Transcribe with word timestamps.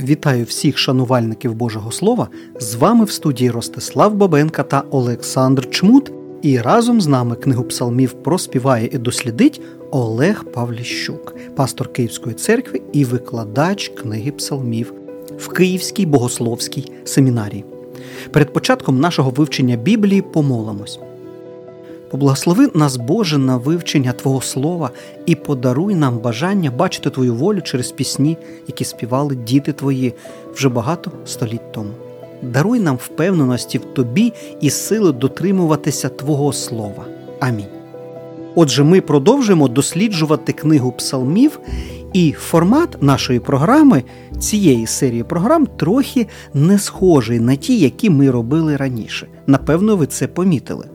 Вітаю 0.00 0.44
всіх 0.44 0.78
шанувальників 0.78 1.54
Божого 1.54 1.92
Слова. 1.92 2.28
З 2.60 2.74
вами 2.74 3.04
в 3.04 3.10
студії 3.10 3.50
Ростислав 3.50 4.14
Бабенка 4.14 4.62
та 4.62 4.82
Олександр 4.90 5.70
Чмут. 5.70 6.12
І 6.42 6.58
разом 6.58 7.00
з 7.00 7.06
нами 7.06 7.36
книгу 7.36 7.64
псалмів 7.64 8.12
проспіває 8.12 8.90
і 8.92 8.98
дослідить 8.98 9.60
Олег 9.90 10.44
Павліщук, 10.44 11.34
пастор 11.56 11.92
Київської 11.92 12.34
церкви 12.34 12.80
і 12.92 13.04
викладач 13.04 13.88
книги 13.88 14.32
псалмів 14.32 14.92
в 15.38 15.48
Київській 15.48 16.06
богословській 16.06 16.92
семінарії. 17.04 17.64
Перед 18.30 18.52
початком 18.52 19.00
нашого 19.00 19.30
вивчення 19.30 19.76
Біблії 19.76 20.22
помолимось. 20.22 20.98
Поблагослови 22.16 22.68
нас, 22.74 22.96
Боже, 22.96 23.38
на 23.38 23.56
вивчення 23.56 24.12
Твого 24.12 24.40
Слова 24.40 24.90
і 25.26 25.34
подаруй 25.34 25.94
нам 25.94 26.18
бажання 26.18 26.70
бачити 26.70 27.10
Твою 27.10 27.34
волю 27.34 27.60
через 27.60 27.92
пісні, 27.92 28.38
які 28.66 28.84
співали 28.84 29.36
діти 29.36 29.72
Твої 29.72 30.14
вже 30.54 30.68
багато 30.68 31.10
століть 31.24 31.72
тому. 31.72 31.90
Даруй 32.42 32.80
нам 32.80 32.96
впевненості 32.96 33.78
в 33.78 33.84
Тобі 33.84 34.32
і 34.60 34.70
сили 34.70 35.12
дотримуватися 35.12 36.08
Твого 36.08 36.52
Слова. 36.52 37.04
Амінь. 37.40 37.66
Отже, 38.54 38.84
ми 38.84 39.00
продовжуємо 39.00 39.68
досліджувати 39.68 40.52
книгу 40.52 40.92
псалмів, 40.92 41.60
і 42.12 42.32
формат 42.32 43.02
нашої 43.02 43.40
програми, 43.40 44.04
цієї 44.38 44.86
серії 44.86 45.22
програм, 45.22 45.66
трохи 45.66 46.26
не 46.54 46.78
схожий 46.78 47.40
на 47.40 47.56
ті, 47.56 47.78
які 47.78 48.10
ми 48.10 48.30
робили 48.30 48.76
раніше. 48.76 49.26
Напевно, 49.46 49.96
ви 49.96 50.06
це 50.06 50.26
помітили. 50.26 50.86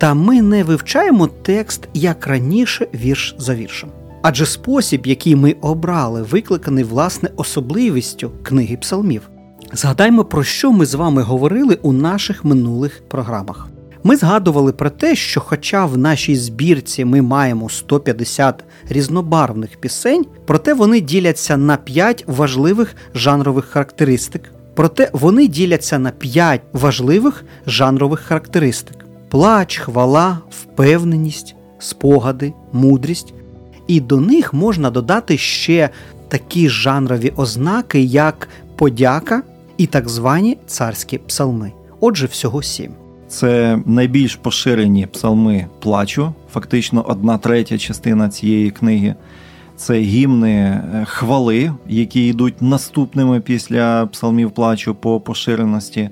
Та 0.00 0.14
ми 0.14 0.42
не 0.42 0.64
вивчаємо 0.64 1.26
текст 1.26 1.88
як 1.94 2.26
раніше 2.26 2.86
вірш 2.94 3.34
за 3.38 3.54
віршем. 3.54 3.90
Адже 4.22 4.46
спосіб, 4.46 5.06
який 5.06 5.36
ми 5.36 5.56
обрали, 5.60 6.22
викликаний 6.22 6.84
власне 6.84 7.30
особливістю 7.36 8.30
книги 8.42 8.76
псалмів. 8.76 9.30
Згадаймо, 9.72 10.24
про 10.24 10.44
що 10.44 10.72
ми 10.72 10.86
з 10.86 10.94
вами 10.94 11.22
говорили 11.22 11.78
у 11.82 11.92
наших 11.92 12.44
минулих 12.44 13.02
програмах. 13.08 13.68
Ми 14.04 14.16
згадували 14.16 14.72
про 14.72 14.90
те, 14.90 15.14
що, 15.14 15.40
хоча 15.40 15.86
в 15.86 15.98
нашій 15.98 16.36
збірці 16.36 17.04
ми 17.04 17.22
маємо 17.22 17.68
150 17.68 18.64
різнобарвних 18.88 19.80
пісень, 19.80 20.26
проте 20.46 20.74
вони 20.74 21.00
діляться 21.00 21.56
на 21.56 21.76
5 21.76 22.24
важливих 22.26 22.94
жанрових 23.14 23.64
характеристик. 23.64 24.52
Проте 24.74 25.10
вони 25.12 25.48
діляться 25.48 25.98
на 25.98 26.10
5 26.10 26.60
важливих 26.72 27.44
жанрових 27.66 28.20
характеристик 28.20 28.99
плач, 29.30 29.78
хвала, 29.78 30.38
впевненість, 30.50 31.54
спогади, 31.78 32.52
мудрість. 32.72 33.34
І 33.86 34.00
до 34.00 34.20
них 34.20 34.54
можна 34.54 34.90
додати 34.90 35.38
ще 35.38 35.90
такі 36.28 36.68
жанрові 36.68 37.32
ознаки, 37.36 38.00
як 38.00 38.48
подяка 38.76 39.42
і 39.76 39.86
так 39.86 40.08
звані 40.08 40.58
царські 40.66 41.18
псалми. 41.18 41.72
Отже, 42.00 42.26
всього 42.26 42.62
сім. 42.62 42.92
Це 43.28 43.78
найбільш 43.86 44.36
поширені 44.36 45.06
псалми 45.06 45.66
плачу, 45.80 46.32
фактично 46.52 47.04
одна 47.08 47.38
третя 47.38 47.78
частина 47.78 48.28
цієї 48.28 48.70
книги. 48.70 49.14
Це 49.76 49.98
гімни 50.00 50.50
е, 50.50 51.06
хвали, 51.08 51.72
які 51.88 52.26
йдуть 52.26 52.62
наступними 52.62 53.40
після 53.40 54.06
псалмів 54.06 54.50
плачу 54.50 54.94
по 54.94 55.20
поширеності. 55.20 56.10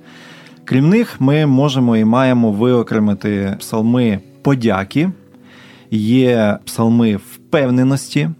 Крім 0.68 0.88
них, 0.88 1.20
ми 1.20 1.46
можемо 1.46 1.96
і 1.96 2.04
маємо 2.04 2.52
виокремити 2.52 3.56
псалми 3.58 4.18
подяки, 4.42 5.10
є 5.90 6.58
псалми 6.64 7.16
впевненості, 7.16 8.30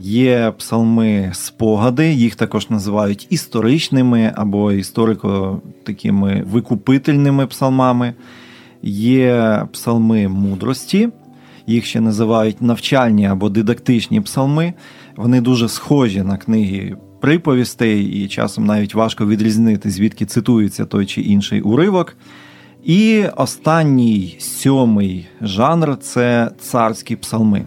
є 0.00 0.52
псалми 0.58 1.30
спогади, 1.34 2.12
їх 2.12 2.34
також 2.34 2.70
називають 2.70 3.26
історичними 3.30 4.32
або 4.36 4.72
історико 4.72 5.60
такими 5.84 6.44
викупительними 6.50 7.46
псалмами, 7.46 8.14
є 8.82 9.62
псалми 9.72 10.28
мудрості, 10.28 11.08
їх 11.66 11.86
ще 11.86 12.00
називають 12.00 12.62
навчальні 12.62 13.26
або 13.26 13.48
дидактичні 13.48 14.20
псалми. 14.20 14.74
Вони 15.16 15.40
дуже 15.40 15.68
схожі 15.68 16.22
на 16.22 16.36
книги 16.36 16.96
приповістей, 17.26 18.04
і 18.04 18.28
часом 18.28 18.64
навіть 18.64 18.94
важко 18.94 19.26
відрізнити, 19.26 19.90
звідки 19.90 20.26
цитується 20.26 20.84
той 20.84 21.06
чи 21.06 21.20
інший 21.20 21.60
уривок. 21.60 22.16
І 22.84 23.24
останній 23.36 24.36
сьомий 24.38 25.26
жанр 25.40 25.96
це 26.00 26.50
царські 26.60 27.16
псалми. 27.16 27.66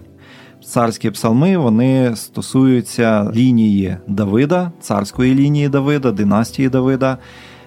Царські 0.65 1.11
псалми 1.11 1.57
вони 1.57 2.15
стосуються 2.15 3.31
лінії 3.35 3.97
Давида, 4.07 4.71
царської 4.81 5.35
лінії 5.35 5.69
Давида, 5.69 6.11
династії 6.11 6.69
Давида, 6.69 7.17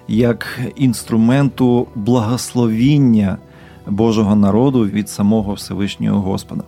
як 0.07 0.59
інструменту 0.75 1.87
благословіння 1.95 3.37
Божого 3.87 4.35
народу 4.35 4.85
від 4.85 5.09
самого 5.09 5.53
Всевишнього 5.53 6.21
Господа. 6.21 6.63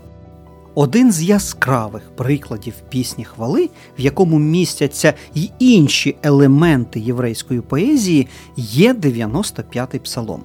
Один 0.76 1.12
з 1.12 1.22
яскравих 1.22 2.02
прикладів 2.16 2.74
пісні 2.90 3.26
хвали, 3.26 3.70
в 4.00 4.02
якому 4.02 4.40
містяться 4.40 5.14
й 5.36 5.52
інші 5.60 6.16
елементи 6.24 7.00
єврейської 7.00 7.62
поезії, 7.62 8.28
є 8.58 8.94
95-й 8.94 10.00
псалом. 10.00 10.44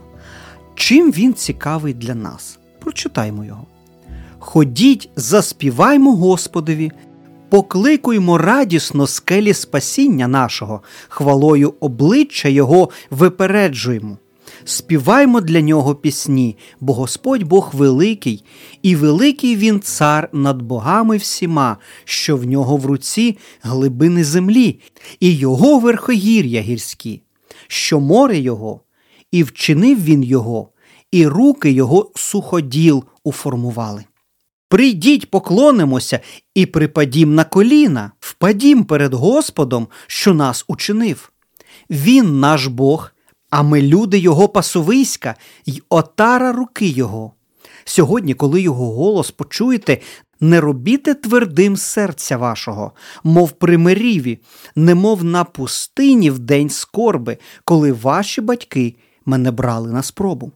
Чим 0.74 1.12
він 1.12 1.34
цікавий 1.34 1.94
для 1.94 2.14
нас? 2.14 2.58
Прочитаймо 2.80 3.44
його. 3.44 3.66
Ходіть, 4.38 5.10
заспіваймо 5.16 6.16
Господові, 6.16 6.92
покликуймо 7.48 8.38
радісно 8.38 9.06
скелі 9.06 9.54
спасіння 9.54 10.28
нашого, 10.28 10.82
хвалою 11.08 11.74
обличчя 11.80 12.48
Його 12.48 12.88
випереджуємо 13.10 14.18
співаймо 14.64 15.40
для 15.40 15.60
нього 15.60 15.94
пісні, 15.94 16.56
бо 16.80 16.94
Господь 16.94 17.42
Бог 17.42 17.70
великий, 17.74 18.44
і 18.82 18.96
великий 18.96 19.56
Він 19.56 19.80
цар 19.80 20.28
над 20.32 20.62
богами 20.62 21.16
всіма, 21.16 21.76
що 22.04 22.36
в 22.36 22.44
нього 22.44 22.76
в 22.76 22.86
руці 22.86 23.38
глибини 23.62 24.24
землі, 24.24 24.80
і 25.20 25.34
його 25.36 25.78
верхогір'я 25.78 26.60
гірські, 26.60 27.22
що 27.66 28.00
море 28.00 28.38
Його, 28.38 28.80
і 29.30 29.42
вчинив 29.42 30.04
він 30.04 30.22
його, 30.22 30.68
і 31.12 31.26
руки 31.26 31.70
Його 31.70 32.10
суходіл 32.14 33.04
уформували. 33.24 34.04
Прийдіть, 34.68 35.30
поклонимося 35.30 36.20
і 36.54 36.66
припадім 36.66 37.34
на 37.34 37.44
коліна, 37.44 38.12
впадім 38.20 38.84
перед 38.84 39.14
Господом, 39.14 39.88
що 40.06 40.34
нас 40.34 40.64
учинив. 40.68 41.32
Він 41.90 42.40
наш 42.40 42.66
Бог 42.66 43.10
а 43.50 43.62
ми 43.62 43.82
люди 43.82 44.18
Його 44.18 44.48
пасовиська 44.48 45.34
й 45.66 45.82
отара 45.88 46.52
руки 46.52 46.86
Його. 46.86 47.32
Сьогодні, 47.84 48.34
коли 48.34 48.60
його 48.62 48.94
голос 48.94 49.30
почуєте, 49.30 49.98
не 50.40 50.60
робіте 50.60 51.14
твердим 51.14 51.76
серця 51.76 52.36
вашого, 52.36 52.92
мов 53.24 53.52
при 53.52 53.78
немов 54.76 55.24
на 55.24 55.44
пустині 55.44 56.30
в 56.30 56.38
день 56.38 56.70
скорби, 56.70 57.38
коли 57.64 57.92
ваші 57.92 58.40
батьки 58.40 58.96
мене 59.24 59.50
брали 59.50 59.92
на 59.92 60.02
спробу. 60.02 60.52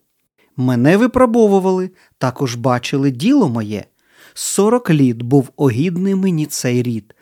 Мене 0.56 0.96
випробовували, 0.96 1.90
також 2.18 2.54
бачили 2.54 3.10
діло 3.10 3.48
моє. 3.48 3.84
Сорок 4.34 4.90
літ 4.90 5.22
був 5.22 5.48
огідний 5.56 6.14
мені 6.14 6.46
цей 6.46 6.82
рід. 6.82 7.14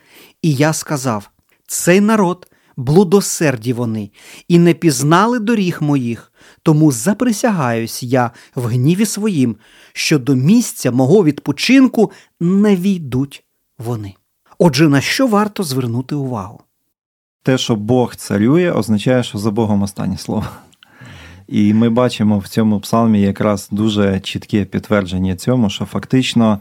І 0.43 0.55
я 0.55 0.73
сказав: 0.73 1.31
цей 1.67 2.01
народ 2.01 2.52
блудосерді 2.77 3.73
вони, 3.73 4.11
і 4.49 4.59
не 4.59 4.75
пізнали 4.75 5.39
доріг 5.39 5.79
моїх, 5.81 6.33
тому 6.63 6.93
заприсягаюсь 6.93 8.03
я 8.03 8.31
в 8.55 8.67
гніві 8.67 9.07
своїм, 9.07 9.57
що 9.93 10.19
до 10.19 10.35
місця 10.35 10.91
мого 10.91 11.25
відпочинку 11.25 12.11
не 12.41 12.77
війдуть 12.77 13.45
вони. 13.79 14.15
Отже, 14.59 14.89
на 14.89 15.01
що 15.01 15.27
варто 15.27 15.63
звернути 15.63 16.15
увагу? 16.15 16.61
Те, 17.43 17.59
що 17.59 17.77
Бог 17.77 18.17
царює, 18.17 18.71
означає, 18.71 19.23
що 19.23 19.39
за 19.39 19.51
Богом 19.51 19.83
останнє 19.83 20.19
слово. 20.19 20.47
І 21.49 21.75
ми 21.75 21.91
бачимо 21.91 22.39
в 22.39 22.49
цьому 22.49 22.81
псалмі 22.81 23.23
якраз 23.23 23.69
дуже 23.71 24.21
чітке 24.21 24.65
підтвердження 24.65 25.37
цьому, 25.37 25.71
що 25.71 25.85
фактично 25.85 26.61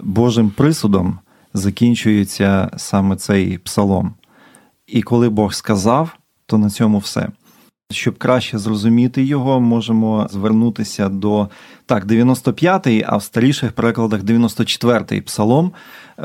Божим 0.00 0.50
присудом 0.50 1.18
закінчується 1.54 2.70
саме 2.76 3.16
цей 3.16 3.58
псалом. 3.58 4.14
І 4.88 5.02
коли 5.02 5.28
Бог 5.28 5.54
сказав, 5.54 6.16
то 6.46 6.58
на 6.58 6.70
цьому 6.70 6.98
все. 6.98 7.28
Щоб 7.90 8.18
краще 8.18 8.58
зрозуміти 8.58 9.24
його, 9.24 9.60
можемо 9.60 10.28
звернутися 10.30 11.08
до 11.08 11.48
так, 11.86 12.06
95-й, 12.06 13.04
а 13.06 13.16
в 13.16 13.22
старіших 13.22 13.72
перекладах 13.72 14.20
94-й 14.20 15.20
псалом. 15.20 15.72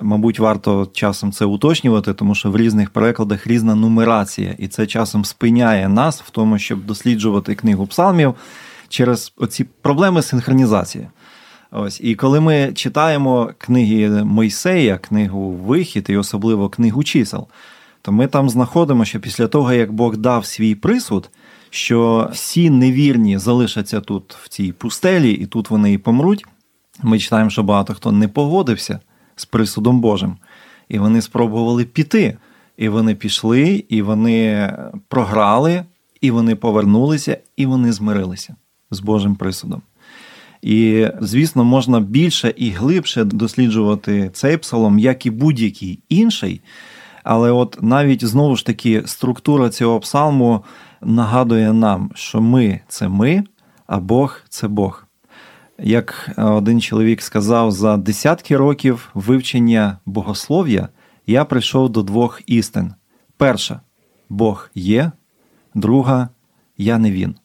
Мабуть, 0.02 0.40
варто 0.40 0.90
часом 0.94 1.32
це 1.32 1.46
уточнювати, 1.46 2.14
тому 2.14 2.36
що 2.36 2.52
в 2.52 2.58
різних 2.58 2.90
перекладах 2.90 3.48
різна 3.48 3.76
нумерація, 3.76 4.56
і 4.58 4.68
це 4.68 4.88
часом 4.88 5.26
спиняє 5.26 5.90
нас 5.90 6.22
в 6.22 6.30
тому, 6.30 6.60
щоб 6.60 6.86
досліджувати 6.86 7.56
книгу 7.56 7.88
псалмів 7.88 8.36
через 8.90 9.34
оці 9.38 9.64
проблеми 9.64 10.22
синхронізації. 10.22 11.08
Ось 11.72 12.02
і 12.04 12.16
коли 12.16 12.40
ми 12.40 12.72
читаємо 12.74 13.52
книги 13.58 14.24
Мойсея, 14.24 14.98
книгу 14.98 15.52
Вихід 15.52 16.06
і 16.10 16.18
особливо 16.18 16.70
книгу 16.70 17.04
чисел 17.04 17.48
то 18.04 18.12
ми 18.12 18.28
там 18.28 18.50
знаходимо, 18.50 19.06
що 19.06 19.20
після 19.20 19.48
того, 19.48 19.74
як 19.74 19.94
Бог 19.94 20.18
дав 20.18 20.46
свій 20.46 20.76
присуд, 20.76 21.30
що 21.70 22.30
всі 22.34 22.70
невірні 22.70 23.38
залишаться 23.38 24.02
тут 24.02 24.34
в 24.34 24.48
цій 24.50 24.72
пустелі, 24.72 25.32
і 25.32 25.46
тут 25.46 25.70
вони 25.70 25.94
і 25.94 25.98
помруть. 25.98 26.46
Ми 27.04 27.20
читаємо, 27.20 27.50
що 27.50 27.64
багато 27.64 27.94
хто 27.94 28.12
не 28.12 28.28
погодився 28.28 29.00
з 29.36 29.46
присудом 29.46 30.02
Божим, 30.02 30.38
і 30.90 31.00
вони 31.00 31.22
спробували 31.22 31.86
піти. 31.86 32.38
І 32.78 32.90
вони 32.90 33.16
пішли, 33.16 33.84
і 33.90 34.02
вони 34.02 34.74
програли, 35.08 35.86
і 36.22 36.32
вони 36.32 36.56
повернулися, 36.56 37.38
і 37.58 37.66
вони 37.66 37.94
змирилися 37.94 38.56
з 38.92 39.00
Божим 39.00 39.36
присудом. 39.36 39.82
І, 40.62 41.08
звісно, 41.22 41.64
можна 41.64 42.00
більше 42.00 42.54
і 42.58 42.70
глибше 42.70 43.24
досліджувати 43.24 44.30
цей 44.34 44.58
псалом, 44.58 45.00
як 45.00 45.26
і 45.26 45.30
будь-який 45.30 46.00
інший. 46.10 46.62
Але 47.24 47.52
от 47.52 47.78
навіть 47.82 48.26
знову 48.26 48.56
ж 48.56 48.66
таки 48.66 49.04
структура 49.06 49.70
цього 49.70 50.00
псалму 50.00 50.64
нагадує 51.02 51.74
нам, 51.74 52.12
що 52.16 52.42
ми 52.42 52.80
це 52.88 53.08
ми, 53.08 53.44
а 53.88 54.00
Бог 54.00 54.40
це 54.50 54.68
Бог. 54.68 55.06
Як 55.80 56.30
один 56.38 56.82
чоловік 56.82 57.22
сказав, 57.22 57.72
за 57.72 57.98
десятки 57.98 58.58
років 58.58 59.10
вивчення 59.14 59.98
богослов'я 60.06 60.90
я 61.28 61.46
прийшов 61.46 61.90
до 61.90 62.04
двох 62.04 62.42
істин: 62.46 62.94
перша 63.38 63.82
Бог 64.30 64.70
є, 64.76 65.12
друга 65.76 66.30
я 66.78 66.98
не 66.98 67.12
він. 67.12 67.36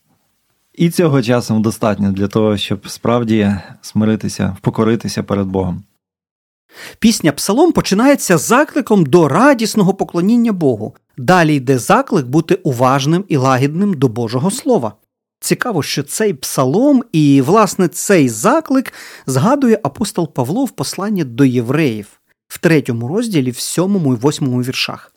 І 0.75 0.90
цього 0.90 1.22
часу 1.22 1.58
достатньо 1.60 2.12
для 2.12 2.28
того, 2.28 2.56
щоб 2.56 2.88
справді 2.88 3.56
смиритися, 3.80 4.56
впокоритися 4.58 5.22
перед 5.22 5.46
Богом. 5.46 5.84
Пісня 6.99 7.32
Псалом 7.32 7.73
починається 7.73 8.38
закликом 8.38 9.06
до 9.06 9.29
радісного 9.29 9.94
поклоніння 9.94 10.53
Богу. 10.53 10.94
Далі 11.17 11.55
йде 11.55 11.79
заклик 11.79 12.26
бути 12.26 12.55
уважним 12.55 13.25
і 13.29 13.37
лагідним 13.37 13.94
до 13.94 14.09
Божого 14.09 14.50
Слова. 14.50 14.93
Цікаво, 15.41 15.82
що 15.82 16.03
цей 16.03 16.35
псалом 16.35 17.05
і, 17.12 17.43
власне, 17.43 17.88
цей 17.88 18.29
заклик 18.29 18.93
згадує 19.26 19.81
апостол 19.82 20.32
Павло 20.32 20.65
в 20.65 20.70
посланні 20.70 21.25
до 21.25 21.44
євреїв 21.44 22.06
в 22.49 22.59
третьому 22.59 23.09
розділі, 23.09 23.50
в 23.50 23.59
сьомому 23.59 24.14
і 24.14 24.17
восьмому 24.17 24.62
віршах. 24.62 25.12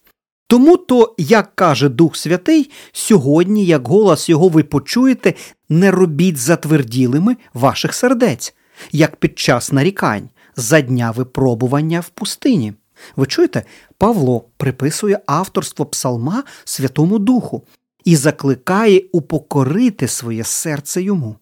Тому 0.47 0.77
то, 0.77 1.15
як 1.17 1.55
каже 1.55 1.89
Дух 1.89 2.15
Святий, 2.15 2.71
сьогодні, 2.91 3.65
як 3.65 3.87
голос 3.87 4.29
його 4.29 4.49
ви 4.49 4.63
почуєте, 4.63 5.33
не 5.69 5.91
робіть 5.91 6.37
затверділими 6.37 7.37
ваших 7.53 7.93
сердець, 7.93 8.53
як 8.91 9.15
під 9.15 9.39
час 9.39 9.71
нарікань, 9.71 10.29
за 10.55 10.81
дня 10.81 11.11
випробування 11.11 11.99
в 11.99 12.09
пустині. 12.09 12.73
Ви 13.15 13.25
чуєте, 13.25 13.63
Павло 13.97 14.45
приписує 14.57 15.19
авторство 15.25 15.85
псалма 15.85 16.43
Святому 16.63 17.19
Духу 17.19 17.63
і 18.05 18.15
закликає 18.15 19.01
упокорити 19.11 20.07
своє 20.07 20.43
серце 20.43 21.01
йому. 21.01 21.35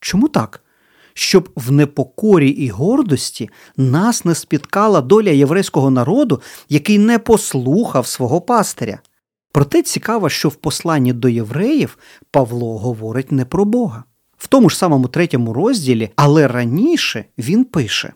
Чому 0.00 0.28
так? 0.28 0.62
щоб 1.18 1.48
в 1.56 1.72
непокорі 1.72 2.48
і 2.48 2.68
гордості 2.68 3.50
нас 3.76 4.24
не 4.24 4.34
спіткала 4.34 5.00
доля 5.00 5.30
єврейського 5.30 5.90
народу, 5.90 6.40
який 6.68 6.98
не 6.98 7.18
послухав 7.18 8.06
свого 8.06 8.40
пастиря. 8.40 8.98
Проте 9.52 9.82
цікаво, 9.82 10.28
що 10.28 10.48
в 10.48 10.54
посланні 10.54 11.12
до 11.12 11.28
євреїв 11.28 11.98
Павло 12.30 12.78
говорить 12.78 13.32
не 13.32 13.44
про 13.44 13.64
Бога. 13.64 14.04
В 14.36 14.46
тому 14.46 14.70
ж 14.70 14.76
самому 14.78 15.08
третьому 15.08 15.52
розділі, 15.52 16.10
але 16.16 16.48
раніше 16.48 17.24
він 17.38 17.64
пише: 17.64 18.12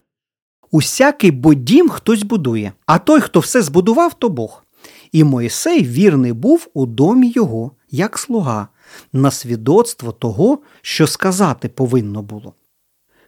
Усякий 0.75 1.31
бо 1.31 1.55
дім 1.55 1.89
хтось 1.89 2.23
будує, 2.23 2.73
а 2.87 2.99
той, 2.99 3.21
хто 3.21 3.41
все 3.41 3.63
збудував, 3.63 4.15
то 4.15 4.29
Бог. 4.29 4.65
І 5.13 5.25
Моїсей 5.25 5.85
вірний 5.85 6.33
був 6.33 6.69
у 6.75 6.87
домі 6.87 7.33
його, 7.35 7.71
як 7.91 8.19
слуга, 8.19 8.69
на 9.13 9.31
свідоцтво 9.31 10.13
того, 10.13 10.59
що 10.83 11.07
сказати 11.07 11.69
повинно 11.69 12.23
було. 12.23 12.55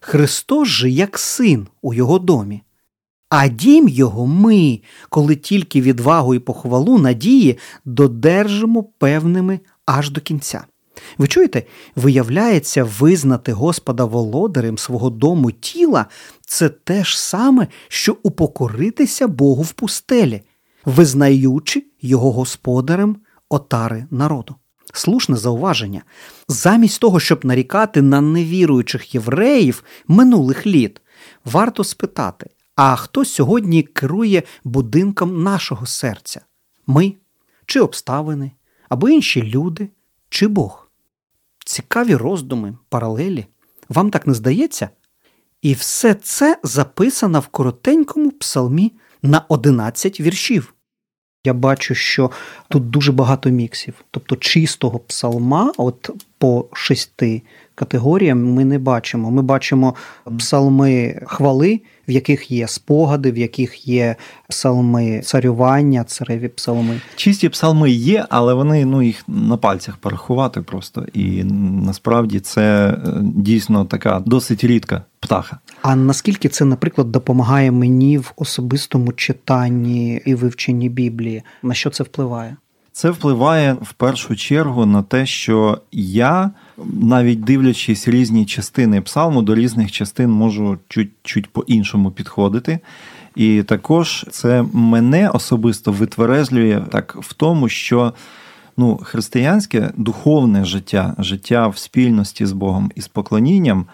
Христос 0.00 0.68
же 0.68 0.90
як 0.90 1.18
син 1.18 1.66
у 1.82 1.94
його 1.94 2.18
домі. 2.18 2.62
А 3.28 3.48
дім 3.48 3.88
його 3.88 4.26
ми, 4.26 4.80
коли 5.08 5.36
тільки 5.36 5.80
відвагу 5.80 6.34
і 6.34 6.38
похвалу 6.38 6.98
надії 6.98 7.58
додержимо 7.84 8.82
певними 8.82 9.60
аж 9.86 10.10
до 10.10 10.20
кінця. 10.20 10.64
Ви 11.18 11.26
чуєте, 11.26 11.62
виявляється, 11.96 12.84
визнати 12.84 13.52
Господа 13.52 14.04
володарем 14.04 14.78
свого 14.78 15.10
дому 15.10 15.52
тіла 15.52 16.06
це 16.46 16.68
те 16.68 17.04
ж 17.04 17.20
саме, 17.20 17.66
що 17.88 18.16
упокоритися 18.22 19.28
Богу 19.28 19.62
в 19.62 19.72
пустелі, 19.72 20.42
визнаючи 20.84 21.84
його 22.00 22.32
господарем 22.32 23.16
отари 23.48 24.06
народу. 24.10 24.54
Слушне 24.92 25.36
зауваження. 25.36 26.02
Замість 26.48 27.00
того, 27.00 27.20
щоб 27.20 27.44
нарікати 27.44 28.02
на 28.02 28.20
невіруючих 28.20 29.14
євреїв 29.14 29.84
минулих 30.08 30.66
літ, 30.66 31.00
варто 31.44 31.84
спитати, 31.84 32.50
а 32.76 32.96
хто 32.96 33.24
сьогодні 33.24 33.82
керує 33.82 34.42
будинком 34.64 35.42
нашого 35.42 35.86
серця? 35.86 36.40
Ми, 36.86 37.14
чи 37.66 37.80
обставини, 37.80 38.52
або 38.88 39.08
інші 39.08 39.42
люди, 39.42 39.88
чи 40.28 40.48
Бог? 40.48 40.90
Цікаві 41.66 42.16
роздуми, 42.16 42.78
паралелі. 42.88 43.46
Вам 43.88 44.10
так 44.10 44.26
не 44.26 44.34
здається? 44.34 44.90
І 45.64 45.74
все 45.74 46.14
це 46.14 46.58
записано 46.62 47.40
в 47.40 47.46
коротенькому 47.46 48.30
псалмі 48.30 48.92
на 49.22 49.44
11 49.48 50.20
віршів. 50.20 50.74
Я 51.44 51.54
бачу, 51.54 51.94
що 51.94 52.30
тут 52.68 52.90
дуже 52.90 53.12
багато 53.12 53.50
міксів. 53.50 53.94
Тобто 54.10 54.36
чистого 54.36 54.98
псалма, 54.98 55.72
от 55.76 56.10
по 56.38 56.66
шести 56.72 57.42
категоріям, 57.74 58.52
ми 58.52 58.64
не 58.64 58.78
бачимо. 58.78 59.30
Ми 59.30 59.42
бачимо 59.42 59.94
псалми 60.38 61.20
хвали, 61.26 61.80
в 62.08 62.10
яких 62.10 62.50
є 62.50 62.68
спогади, 62.68 63.32
в 63.32 63.38
яких 63.38 63.88
є 63.88 64.16
псалми 64.48 65.20
царювання, 65.24 66.04
цареві 66.04 66.48
псалми. 66.48 67.00
Чисті 67.16 67.48
псалми 67.48 67.90
є, 67.90 68.26
але 68.30 68.54
вони 68.54 68.84
ну 68.84 69.02
їх 69.02 69.24
на 69.28 69.56
пальцях 69.56 69.96
порахувати 69.96 70.62
просто. 70.62 71.06
І 71.12 71.44
насправді 71.84 72.40
це 72.40 72.88
е, 72.88 72.98
дійсно 73.22 73.84
така 73.84 74.22
досить 74.26 74.64
рідка 74.64 75.02
птаха. 75.20 75.58
А 75.82 75.96
наскільки 75.96 76.48
це, 76.48 76.64
наприклад, 76.64 77.12
допомагає 77.12 77.70
мені 77.70 78.18
в 78.18 78.32
особистому 78.36 79.12
читанні 79.12 80.22
і 80.24 80.34
вивченні 80.34 80.88
Біблії? 80.88 81.42
На 81.62 81.74
що 81.74 81.90
це 81.90 82.04
впливає? 82.04 82.56
Це 82.96 83.10
впливає 83.10 83.76
в 83.82 83.92
першу 83.92 84.36
чергу 84.36 84.86
на 84.86 85.02
те, 85.02 85.26
що 85.26 85.78
я, 85.92 86.50
навіть 87.02 87.40
дивлячись 87.40 88.08
різні 88.08 88.46
частини 88.46 89.00
псалму, 89.00 89.42
до 89.42 89.54
різних 89.54 89.92
частин 89.92 90.30
можу 90.30 90.78
чуть-чуть 90.88 91.52
по-іншому 91.52 92.10
підходити. 92.10 92.78
І 93.36 93.62
також 93.62 94.26
це 94.30 94.64
мене 94.72 95.30
особисто 95.30 95.92
витверезлює 95.92 96.82
так 96.92 97.16
в 97.20 97.32
тому, 97.32 97.68
що 97.68 98.14
ну, 98.76 98.96
християнське 98.96 99.90
духовне 99.96 100.64
життя, 100.64 101.14
життя 101.18 101.68
в 101.68 101.78
спільності 101.78 102.46
з 102.46 102.52
Богом 102.52 102.92
і 102.94 103.00
з 103.00 103.08
поклонінням, 103.08 103.86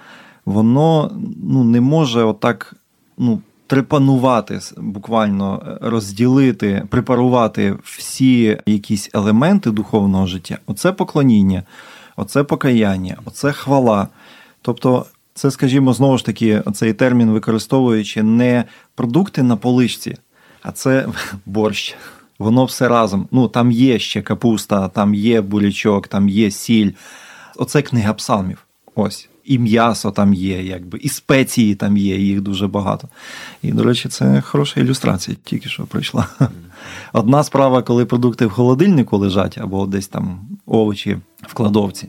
воно 0.45 1.13
ну, 1.43 1.65
не 1.65 1.81
може 1.81 2.23
отак 2.23 2.75
ну, 3.19 3.41
трепанувати, 3.71 4.61
буквально 4.77 5.63
е, 5.67 5.91
розділити, 5.91 6.83
препарувати 6.89 7.77
всі 7.85 8.59
якісь 8.67 9.11
елементи 9.15 9.71
духовного 9.71 10.27
життя. 10.27 10.59
Оце 10.67 10.93
поклоніння, 10.93 11.63
оце 12.17 12.43
покаяння, 12.43 13.17
оце 13.25 13.53
хвала. 13.53 14.09
Тобто, 14.63 15.07
це, 15.35 15.51
скажімо, 15.51 15.93
знову 15.93 16.19
ж 16.19 16.27
таки, 16.27 16.63
цей 16.75 16.93
термін 16.93 17.31
використовуючи 17.31 18.23
не 18.23 18.65
продукти 18.95 19.43
на 19.43 19.57
поличці, 19.57 20.17
а 20.63 20.73
це 20.73 21.09
борщ. 21.47 21.95
Воно 22.39 22.65
все 22.65 22.89
разом. 22.89 23.29
Ну, 23.31 23.49
там 23.49 23.71
є 23.71 23.99
ще 23.99 24.23
капуста, 24.23 24.89
там 24.89 25.15
є 25.15 25.41
бурячок, 25.41 26.09
там 26.09 26.29
є 26.29 26.51
сіль. 26.51 26.91
Оце 27.57 27.83
книга 27.83 28.15
псалмів. 28.15 28.67
Ось 28.95 29.30
і 29.51 29.59
м'ясо 29.59 30.11
там 30.11 30.35
є, 30.35 30.63
якби, 30.63 30.99
і 30.99 31.09
спеції 31.09 31.75
там 31.75 31.97
є, 31.97 32.19
їх 32.19 32.41
дуже 32.41 32.67
багато. 32.67 33.09
І, 33.63 33.73
до 33.73 33.83
речі, 33.83 34.09
це 34.09 34.41
хороша 34.41 34.81
ілюстрація, 34.81 35.37
тільки 35.45 35.69
що 35.69 35.83
прийшла. 35.83 36.27
Одна 37.13 37.45
справа, 37.45 37.83
коли 37.83 38.05
продукти 38.05 38.47
в 38.47 38.51
холодильнику 38.51 39.17
лежать, 39.17 39.59
або 39.59 39.87
десь 39.87 40.09
там 40.09 40.41
овочі 40.67 41.19
в 41.43 41.55
кладовці. 41.55 42.09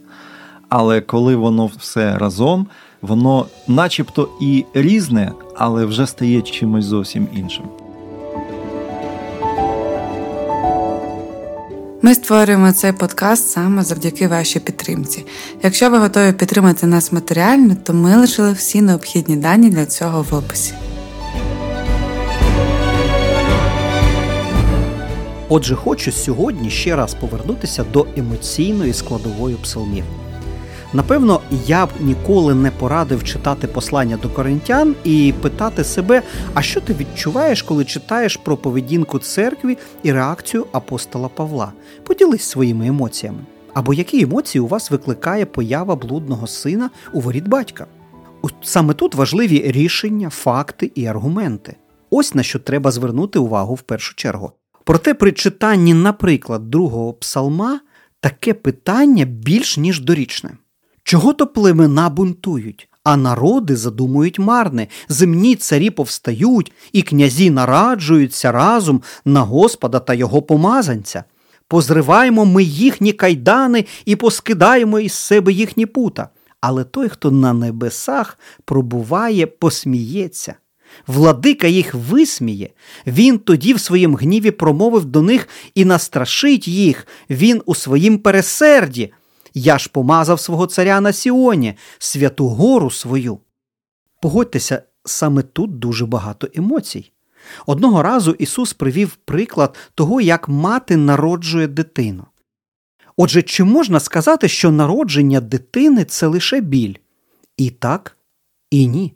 Але 0.70 1.02
коли 1.02 1.36
воно 1.36 1.66
все 1.66 2.18
разом, 2.18 2.68
воно 3.02 3.46
начебто 3.68 4.30
і 4.42 4.66
різне, 4.74 5.32
але 5.56 5.86
вже 5.86 6.08
стає 6.08 6.42
чимось 6.42 6.86
зовсім 6.86 7.28
іншим. 7.36 7.81
Ми 12.04 12.16
створюємо 12.16 12.72
цей 12.72 12.92
подкаст 12.92 13.50
саме 13.50 13.84
завдяки 13.84 14.28
вашій 14.28 14.60
підтримці. 14.60 15.26
Якщо 15.64 15.90
ви 15.90 15.98
готові 15.98 16.34
підтримати 16.34 16.88
нас 16.88 17.12
матеріально, 17.12 17.76
то 17.84 17.94
ми 17.94 18.18
лишили 18.18 18.54
всі 18.54 18.82
необхідні 18.82 19.36
дані 19.36 19.70
для 19.70 19.86
цього 19.86 20.26
в 20.30 20.34
описі. 20.34 20.74
Отже, 25.50 25.76
хочу 25.76 26.12
сьогодні 26.12 26.70
ще 26.70 26.96
раз 26.96 27.14
повернутися 27.14 27.84
до 27.94 28.08
емоційної 28.18 28.94
складової 28.94 29.56
псалмів. 29.56 30.04
Напевно, 30.94 31.42
я 31.66 31.86
б 31.86 31.90
ніколи 32.00 32.56
не 32.56 32.72
порадив 32.72 33.24
читати 33.24 33.68
послання 33.68 34.18
до 34.18 34.30
коринтян 34.30 34.96
і 35.04 35.34
питати 35.42 35.84
себе, 35.84 36.22
а 36.54 36.62
що 36.62 36.82
ти 36.82 36.94
відчуваєш, 36.94 37.62
коли 37.62 37.86
читаєш 37.86 38.38
про 38.38 38.58
поведінку 38.58 39.20
церкві 39.20 39.78
і 40.04 40.12
реакцію 40.12 40.66
апостола 40.72 41.28
Павла? 41.28 41.74
Поділись 42.04 42.44
своїми 42.44 42.88
емоціями. 42.88 43.40
Або 43.74 43.94
які 43.94 44.22
емоції 44.22 44.62
у 44.62 44.68
вас 44.68 44.92
викликає 44.92 45.46
поява 45.46 45.96
блудного 45.96 46.48
сина 46.48 46.90
у 47.14 47.20
воріт 47.20 47.48
батька? 47.48 47.86
Саме 48.62 48.94
тут 48.94 49.16
важливі 49.16 49.72
рішення, 49.72 50.30
факти 50.30 50.92
і 50.96 51.06
аргументи. 51.06 51.76
Ось 52.10 52.36
на 52.36 52.44
що 52.44 52.60
треба 52.60 52.92
звернути 52.92 53.40
увагу 53.40 53.76
в 53.76 53.82
першу 53.82 54.16
чергу. 54.16 54.52
Проте 54.84 55.14
при 55.14 55.32
читанні, 55.32 55.94
наприклад, 55.94 56.70
другого 56.70 57.14
псалма 57.14 57.80
таке 58.20 58.54
питання 58.54 59.26
більш 59.26 59.78
ніж 59.78 60.00
дорічне. 60.00 60.52
Чого 61.04 61.34
то 61.34 61.48
племена 61.48 62.10
бунтують, 62.10 62.90
а 63.04 63.18
народи 63.18 63.76
задумують 63.76 64.40
марне, 64.40 64.88
земні 65.10 65.56
царі 65.56 65.90
повстають, 65.90 66.72
і 66.92 67.02
князі 67.02 67.50
нараджуються 67.50 68.52
разом 68.52 69.02
на 69.26 69.42
Господа 69.42 70.00
та 70.00 70.14
його 70.14 70.42
помазанця. 70.42 71.24
Позриваємо 71.68 72.46
ми 72.46 72.64
їхні 72.64 73.14
кайдани 73.14 73.86
і 74.06 74.16
поскидаємо 74.16 75.00
із 75.00 75.14
себе 75.14 75.52
їхні 75.54 75.86
пута. 75.86 76.30
Але 76.62 76.84
той, 76.84 77.10
хто 77.10 77.32
на 77.32 77.54
небесах 77.54 78.40
пробуває, 78.66 79.46
посміється. 79.48 80.56
Владика 81.08 81.68
їх 81.68 81.94
висміє, 81.94 82.70
він 83.08 83.40
тоді 83.40 83.74
в 83.74 83.80
своїм 83.80 84.16
гніві 84.16 84.52
промовив 84.52 85.06
до 85.06 85.22
них 85.22 85.48
і 85.76 85.86
настрашить 85.86 86.68
їх, 86.68 87.08
він 87.30 87.62
у 87.66 87.76
своїм 87.76 88.18
пересерді. 88.18 89.14
Я 89.54 89.78
ж 89.78 89.90
помазав 89.90 90.40
свого 90.40 90.68
царя 90.68 91.02
на 91.02 91.14
Сіоні, 91.14 91.74
святу 92.00 92.48
гору 92.48 92.92
свою. 92.92 93.40
Погодьтеся, 94.22 94.84
саме 95.06 95.42
тут 95.42 95.80
дуже 95.80 96.06
багато 96.06 96.48
емоцій. 96.56 97.12
Одного 97.66 98.04
разу 98.04 98.32
Ісус 98.32 98.74
привів 98.74 99.16
приклад 99.16 99.76
того, 99.96 100.22
як 100.22 100.50
мати 100.50 100.98
народжує 100.98 101.68
дитину. 101.68 102.26
Отже, 103.18 103.42
чи 103.42 103.64
можна 103.64 104.00
сказати, 104.00 104.48
що 104.48 104.72
народження 104.72 105.42
дитини 105.42 106.06
це 106.06 106.28
лише 106.28 106.62
біль? 106.62 106.96
І 107.58 107.70
так, 107.70 108.18
і 108.72 108.88
ні. 108.88 109.14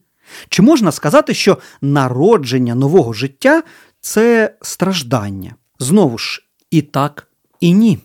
Чи 0.49 0.61
можна 0.61 0.91
сказати, 0.91 1.33
що 1.33 1.57
народження 1.81 2.75
нового 2.75 3.13
життя 3.13 3.63
це 3.99 4.55
страждання? 4.61 5.55
Знову 5.79 6.17
ж, 6.17 6.43
і 6.71 6.81
так, 6.81 7.27
і 7.59 7.73
ні. 7.73 7.99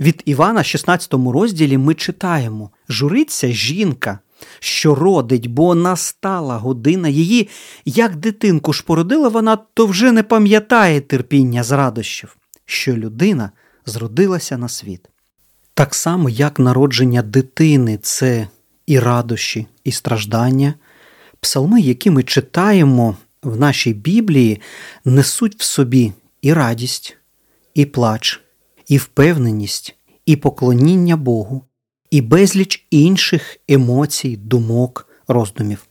Від 0.00 0.22
Івана, 0.24 0.62
16 0.62 1.14
розділі, 1.14 1.78
ми 1.78 1.94
читаємо: 1.94 2.70
журиться 2.88 3.48
жінка, 3.48 4.18
що 4.58 4.94
родить, 4.94 5.46
бо 5.46 5.74
настала 5.74 6.58
година 6.58 7.08
її, 7.08 7.48
як 7.84 8.16
дитинку 8.16 8.72
ж 8.72 8.84
породила 8.86 9.28
вона, 9.28 9.56
то 9.56 9.86
вже 9.86 10.12
не 10.12 10.22
пам'ятає 10.22 11.00
терпіння 11.00 11.62
з 11.62 11.70
радощів, 11.70 12.36
що 12.66 12.96
людина 12.96 13.50
зродилася 13.86 14.58
на 14.58 14.68
світ. 14.68 15.08
Так 15.74 15.94
само, 15.94 16.28
як 16.28 16.58
народження 16.58 17.22
дитини 17.22 17.98
це 18.02 18.48
і 18.86 18.98
радощі, 18.98 19.66
і 19.84 19.92
страждання, 19.92 20.74
псалми, 21.40 21.80
які 21.80 22.10
ми 22.10 22.22
читаємо 22.22 23.16
в 23.42 23.60
нашій 23.60 23.94
Біблії, 23.94 24.60
несуть 25.04 25.56
в 25.58 25.62
собі 25.62 26.12
і 26.42 26.52
радість, 26.52 27.16
і 27.74 27.86
плач 27.86 28.43
і 28.88 28.98
впевненість, 28.98 29.96
і 30.26 30.36
поклоніння 30.36 31.16
Богу, 31.16 31.64
і 32.10 32.20
безліч 32.20 32.86
інших 32.90 33.56
емоцій, 33.68 34.36
думок, 34.36 35.08
роздумів. 35.28 35.86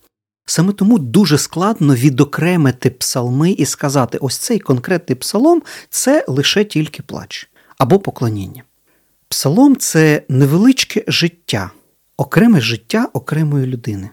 Саме 0.46 0.74
тому 0.74 1.00
дуже 1.00 1.38
складно 1.38 1.96
відокремити 1.96 2.90
псалми 2.90 3.52
і 3.52 3.66
сказати, 3.66 4.18
ось 4.18 4.38
цей 4.38 4.60
конкретний 4.60 5.16
псалом 5.16 5.64
це 5.90 6.26
лише 6.28 6.64
тільки 6.64 7.04
плач 7.04 7.50
або 7.78 8.00
поклоніння. 8.00 8.64
Псалом 9.28 9.76
це 9.76 10.24
невеличке 10.30 11.04
життя, 11.08 11.72
окреме 12.18 12.62
життя 12.62 13.10
окремої 13.14 13.66
людини. 13.66 14.10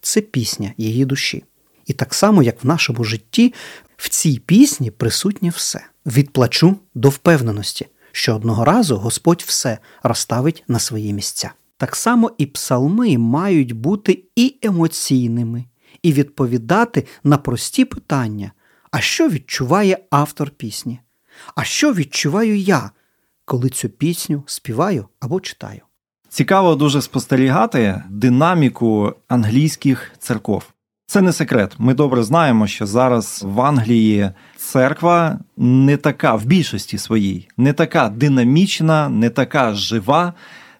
Це 0.00 0.20
пісня 0.20 0.72
її 0.76 1.04
душі. 1.04 1.44
І 1.86 1.92
так 1.92 2.14
само, 2.14 2.42
як 2.42 2.64
в 2.64 2.66
нашому 2.66 3.04
житті, 3.04 3.54
в 3.96 4.08
цій 4.08 4.38
пісні 4.38 4.90
присутнє 4.90 5.50
все 5.50 5.86
від 6.06 6.30
плачу 6.30 6.76
до 6.94 7.08
впевненості 7.08 7.86
що 8.12 8.36
одного 8.36 8.64
разу 8.64 8.96
Господь 8.96 9.44
все 9.46 9.78
розставить 10.02 10.64
на 10.68 10.78
свої 10.78 11.12
місця. 11.12 11.52
Так 11.76 11.96
само 11.96 12.30
і 12.38 12.46
псалми 12.46 13.18
мають 13.18 13.72
бути 13.72 14.24
і 14.36 14.56
емоційними, 14.62 15.64
і 16.02 16.12
відповідати 16.12 17.06
на 17.24 17.38
прості 17.38 17.84
питання, 17.84 18.52
а 18.90 19.00
що 19.00 19.28
відчуває 19.28 19.98
автор 20.10 20.50
пісні? 20.50 21.00
А 21.54 21.64
що 21.64 21.92
відчуваю 21.92 22.56
я, 22.56 22.90
коли 23.44 23.68
цю 23.68 23.88
пісню 23.88 24.42
співаю 24.46 25.08
або 25.20 25.40
читаю? 25.40 25.80
Цікаво 26.28 26.74
дуже 26.74 27.02
спостерігати 27.02 28.02
динаміку 28.10 29.14
англійських 29.28 30.12
церков. 30.18 30.64
Це 31.10 31.20
не 31.20 31.32
секрет. 31.32 31.74
Ми 31.78 31.94
добре 31.94 32.22
знаємо, 32.22 32.66
що 32.66 32.86
зараз 32.86 33.42
в 33.46 33.60
Англії 33.60 34.30
церква 34.56 35.38
не 35.56 35.96
така 35.96 36.34
в 36.34 36.44
більшості 36.44 36.98
своїй, 36.98 37.48
не 37.56 37.72
така 37.72 38.08
динамічна, 38.08 39.08
не 39.08 39.30
така 39.30 39.74
жива, 39.74 40.32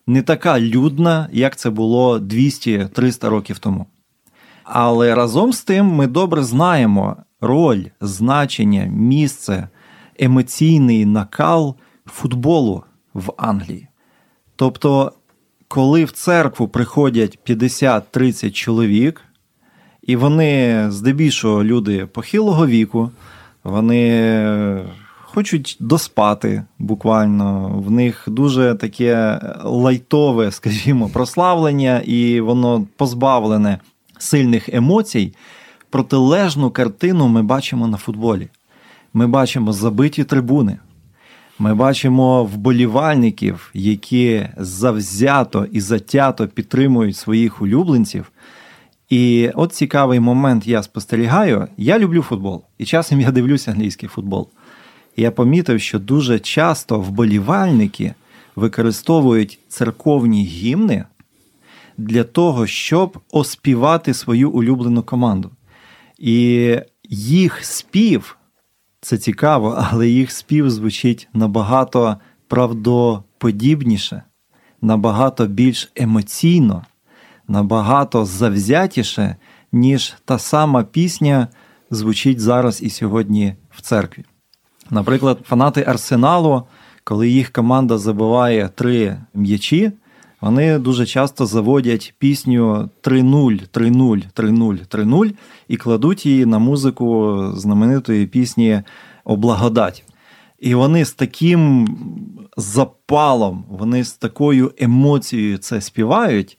не 0.07 0.23
така 0.23 0.61
людна, 0.61 1.29
як 1.33 1.57
це 1.57 1.71
було 1.71 2.19
200-300 2.19 3.29
років 3.29 3.59
тому. 3.59 3.87
Але 4.65 5.15
разом 5.15 5.53
з 5.53 5.63
тим 5.63 5.87
ми 5.87 6.07
добре 6.07 6.43
знаємо 6.43 7.17
роль, 7.41 7.85
значення, 8.01 8.85
місце, 8.85 9.69
емоційний 10.19 11.07
накал 11.07 11.77
футболу 12.07 12.85
в 13.15 13.33
Англії. 13.37 13.89
Тобто, 14.57 15.13
коли 15.69 16.05
в 16.05 16.13
церкву 16.13 16.69
приходять 16.69 17.39
50-30 17.47 18.51
чоловік. 18.51 19.25
І 20.03 20.17
вони 20.17 20.85
здебільшого 20.91 21.65
люди 21.65 22.07
похилого 22.07 22.67
віку, 22.67 23.11
вони 23.65 24.85
хочуть 25.23 25.77
доспати 25.81 26.63
буквально. 26.79 27.69
В 27.69 27.91
них 27.91 28.25
дуже 28.27 28.75
таке 28.75 29.41
лайтове, 29.65 30.51
скажімо, 30.51 31.09
прославлення, 31.09 32.03
і 32.05 32.41
воно 32.41 32.87
позбавлене 32.97 33.79
сильних 34.19 34.69
емоцій. 34.69 35.35
Протилежну 35.91 36.71
картину 36.71 37.29
ми 37.29 37.43
бачимо 37.43 37.87
на 37.87 37.97
футболі. 37.97 38.49
Ми 39.15 39.27
бачимо 39.27 39.73
забиті 39.73 40.25
трибуни. 40.25 40.79
Ми 41.59 41.75
бачимо 41.75 42.45
вболівальників, 42.45 43.71
які 43.75 44.47
завзято 44.57 45.67
і 45.73 45.81
затято 45.81 46.49
підтримують 46.49 47.17
своїх 47.17 47.63
улюбленців. 47.63 48.33
І 49.11 49.51
от 49.55 49.73
цікавий 49.73 50.21
момент 50.21 50.67
я 50.67 50.83
спостерігаю. 50.83 51.69
Я 51.77 51.99
люблю 51.99 52.23
футбол, 52.23 52.63
і 52.79 52.85
часом 52.85 53.21
я 53.21 53.31
дивлюся 53.31 53.71
англійський 53.71 54.09
футбол. 54.09 54.49
Я 55.17 55.31
помітив, 55.31 55.81
що 55.81 55.99
дуже 55.99 56.39
часто 56.39 57.01
вболівальники 57.01 58.15
використовують 58.57 59.59
церковні 59.69 60.45
гімни 60.45 61.05
для 61.99 62.25
того, 62.25 62.67
щоб 62.67 63.19
оспівати 63.31 64.15
свою 64.15 64.51
улюблену 64.51 65.03
команду. 65.03 65.51
І 66.19 66.77
їх 67.11 67.65
спів, 67.65 68.37
це 69.01 69.19
цікаво, 69.19 69.85
але 69.91 70.09
їх 70.09 70.31
спів 70.31 70.71
звучить 70.71 71.29
набагато 71.35 72.17
правдоподібніше, 72.49 74.23
набагато 74.83 75.47
більш 75.47 75.93
емоційно 75.97 76.85
набагато 77.51 78.25
завзятіше, 78.25 79.37
ніж 79.73 80.15
та 80.25 80.39
сама 80.39 80.83
пісня 80.83 81.49
звучить 81.91 82.41
зараз 82.41 82.83
і 82.83 82.91
сьогодні 82.91 83.55
в 83.71 83.81
церкві. 83.81 84.25
Наприклад, 84.91 85.39
фанати 85.45 85.85
Арсеналу, 85.87 86.63
коли 87.05 87.29
їх 87.29 87.51
команда 87.51 87.99
забиває 87.99 88.69
три 88.75 89.17
м'ячі, 89.35 89.93
вони 90.41 90.79
дуже 90.79 91.07
часто 91.07 91.47
заводять 91.47 92.15
пісню 92.19 92.91
3-0, 93.03 93.69
3-0, 93.73 94.25
3-0, 94.35 94.87
3-0 94.87 95.33
і 95.69 95.77
кладуть 95.77 96.27
її 96.27 96.47
на 96.47 96.59
музику 96.59 97.39
знаменитої 97.55 98.27
пісні 98.27 98.83
«О 99.25 99.37
благодать». 99.37 100.05
І 100.59 100.75
вони 100.75 101.05
з 101.05 101.13
таким 101.13 101.89
запалом, 102.57 103.65
вони 103.69 104.05
з 104.05 104.13
такою 104.13 104.73
емоцією 104.79 105.59
це 105.59 105.81
співають, 105.81 106.59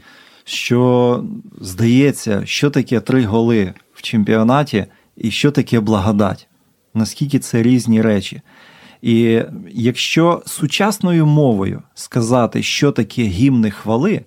що 0.52 1.24
здається, 1.62 2.46
що 2.46 2.70
таке 2.70 3.00
три 3.00 3.26
голи 3.26 3.74
в 3.94 4.02
чемпіонаті 4.02 4.86
і 5.18 5.32
що 5.32 5.52
таке 5.52 5.80
благодать. 5.80 6.48
Наскільки 6.94 7.40
це 7.40 7.64
різні 7.64 8.02
речі. 8.02 8.42
І 9.02 9.42
якщо 9.72 10.44
сучасною 10.46 11.26
мовою 11.26 11.82
сказати, 11.94 12.64
що 12.64 12.92
таке 12.92 13.24
гімни 13.24 13.72
хвали, 13.72 14.22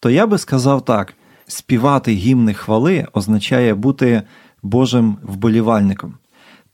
то 0.00 0.10
я 0.10 0.26
би 0.26 0.38
сказав 0.38 0.84
так: 0.84 1.14
співати 1.46 2.12
гімни 2.12 2.54
хвали 2.54 3.06
означає 3.12 3.74
бути 3.74 4.22
Божим 4.62 5.16
вболівальником. 5.22 6.14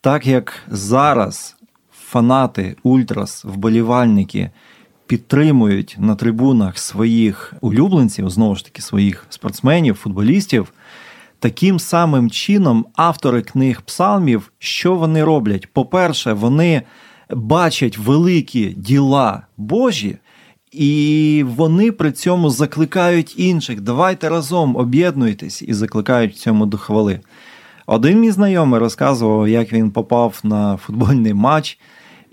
Так 0.00 0.26
як 0.26 0.54
зараз 0.68 1.56
фанати, 1.92 2.76
ультрас, 2.82 3.44
вболівальники 3.44 4.50
підтримують 5.08 5.96
на 5.98 6.14
трибунах 6.14 6.78
своїх 6.78 7.54
улюбленців, 7.60 8.30
знову 8.30 8.54
ж 8.54 8.64
таки, 8.64 8.82
своїх 8.82 9.26
спортсменів, 9.28 9.94
футболістів. 9.94 10.72
Таким 11.38 11.78
самим 11.78 12.30
чином, 12.30 12.86
автори 12.94 13.42
книг 13.42 13.82
псалмів, 13.82 14.52
що 14.58 14.94
вони 14.94 15.24
роблять? 15.24 15.72
По-перше, 15.72 16.32
вони 16.32 16.82
бачать 17.30 17.98
великі 17.98 18.74
діла 18.76 19.42
Божі, 19.56 20.18
і 20.72 21.44
вони 21.48 21.92
при 21.92 22.12
цьому 22.12 22.50
закликають 22.50 23.38
інших. 23.38 23.80
Давайте 23.80 24.28
разом 24.28 24.76
об'єднуйтесь 24.76 25.62
і 25.62 25.74
закликають 25.74 26.34
в 26.34 26.38
цьому 26.38 26.66
до 26.66 26.76
хвали. 26.76 27.20
Один 27.86 28.20
мій 28.20 28.30
знайомий 28.30 28.80
розказував, 28.80 29.48
як 29.48 29.72
він 29.72 29.90
попав 29.90 30.40
на 30.42 30.76
футбольний 30.76 31.34
матч, 31.34 31.78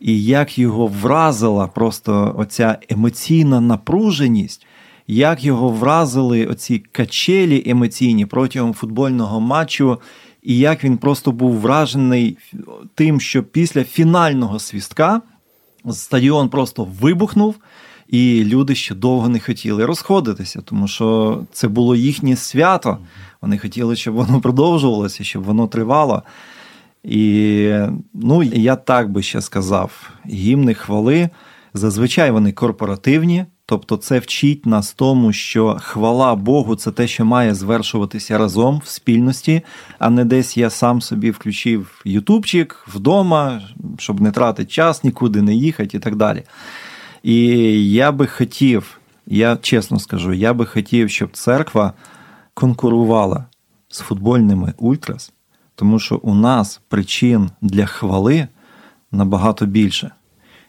і 0.05 0.23
як 0.23 0.57
його 0.59 0.87
вразила 0.87 1.67
просто 1.67 2.35
оця 2.37 2.77
емоційна 2.89 3.61
напруженість, 3.61 4.65
як 5.07 5.43
його 5.43 5.69
вразили 5.69 6.45
оці 6.45 6.83
качелі 6.91 7.63
емоційні 7.65 8.25
протягом 8.25 8.73
футбольного 8.73 9.39
матчу, 9.39 9.99
і 10.43 10.57
як 10.57 10.83
він 10.83 10.97
просто 10.97 11.31
був 11.31 11.59
вражений 11.59 12.37
тим, 12.95 13.21
що 13.21 13.43
після 13.43 13.83
фінального 13.83 14.59
свістка 14.59 15.21
стадіон 15.91 16.49
просто 16.49 16.87
вибухнув. 17.01 17.55
І 18.09 18.43
люди 18.43 18.75
ще 18.75 18.95
довго 18.95 19.29
не 19.29 19.39
хотіли 19.39 19.85
розходитися, 19.85 20.61
тому 20.61 20.87
що 20.87 21.39
це 21.51 21.67
було 21.67 21.95
їхнє 21.95 22.35
свято. 22.35 22.97
Вони 23.41 23.57
хотіли, 23.57 23.95
щоб 23.95 24.15
воно 24.15 24.41
продовжувалося, 24.41 25.23
щоб 25.23 25.43
воно 25.43 25.67
тривало. 25.67 26.23
І 27.07 27.71
ну, 28.13 28.43
я 28.43 28.75
так 28.75 29.11
би 29.11 29.23
ще 29.23 29.41
сказав: 29.41 30.09
гімни 30.29 30.73
хвали 30.73 31.29
зазвичай 31.73 32.31
вони 32.31 32.51
корпоративні, 32.51 33.45
тобто 33.65 33.97
це 33.97 34.19
вчить 34.19 34.65
нас 34.65 34.93
тому, 34.93 35.33
що 35.33 35.77
хвала 35.81 36.35
Богу 36.35 36.75
це 36.75 36.91
те, 36.91 37.07
що 37.07 37.25
має 37.25 37.55
звершуватися 37.55 38.37
разом 38.37 38.81
в 38.85 38.87
спільності, 38.87 39.61
а 39.99 40.09
не 40.09 40.25
десь 40.25 40.57
я 40.57 40.69
сам 40.69 41.01
собі 41.01 41.31
включив 41.31 42.01
Ютубчик 42.05 42.85
вдома, 42.87 43.61
щоб 43.97 44.21
не 44.21 44.31
тратити 44.31 44.71
час, 44.71 45.03
нікуди 45.03 45.41
не 45.41 45.53
їхати 45.53 45.97
і 45.97 45.99
так 45.99 46.15
далі. 46.15 46.43
І 47.23 47.37
я 47.91 48.11
би 48.11 48.27
хотів, 48.27 48.99
я 49.27 49.57
чесно 49.57 49.99
скажу, 49.99 50.33
я 50.33 50.53
би 50.53 50.65
хотів, 50.65 51.09
щоб 51.09 51.29
церква 51.31 51.93
конкурувала 52.53 53.45
з 53.89 53.99
футбольними 53.99 54.73
ультрас, 54.77 55.31
тому 55.75 55.99
що 55.99 56.15
у 56.15 56.33
нас 56.33 56.81
причин 56.87 57.49
для 57.61 57.85
хвали 57.85 58.47
набагато 59.11 59.65
більше. 59.65 60.11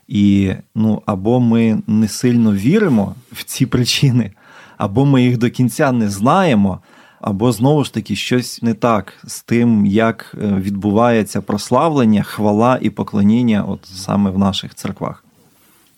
І 0.09 0.53
ну, 0.75 1.03
або 1.07 1.41
ми 1.41 1.83
не 1.87 2.09
сильно 2.09 2.53
віримо 2.53 3.15
в 3.33 3.45
ці 3.45 3.67
причини, 3.67 4.33
або 4.77 5.07
ми 5.07 5.23
їх 5.23 5.39
до 5.39 5.51
кінця 5.51 5.93
не 5.93 6.11
знаємо, 6.11 6.81
або 7.21 7.53
знову 7.53 7.85
ж 7.85 7.95
таки 7.95 8.17
щось 8.17 8.63
не 8.63 8.75
так 8.75 9.13
з 9.25 9.43
тим, 9.43 9.87
як 9.87 10.35
е, 10.43 10.55
відбувається 10.55 11.41
прославлення, 11.41 12.23
хвала 12.23 12.79
і 12.83 12.91
поклоніння 12.91 13.65
от 13.65 13.81
саме 13.85 14.31
в 14.31 14.39
наших 14.39 14.75
церквах. 14.75 15.25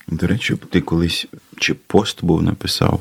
До 0.07 0.27
речі, 0.27 0.55
ти 0.55 0.81
колись 0.81 1.27
чи 1.57 1.73
пост 1.73 2.25
був 2.25 2.43
написав, 2.43 2.99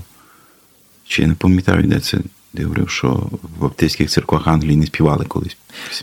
чи 1.05 1.23
я 1.23 1.29
не 1.29 1.35
пам'ятаю, 1.35 1.83
де 1.83 2.01
це, 2.01 2.19
де 2.59 2.65
говорив, 2.65 2.91
що 2.91 3.09
в 3.43 3.63
баптистських 3.63 4.11
церквах 4.11 4.47
Англії 4.47 4.77
не 4.77 4.87
співали 4.87 5.25
колись. 5.25 5.57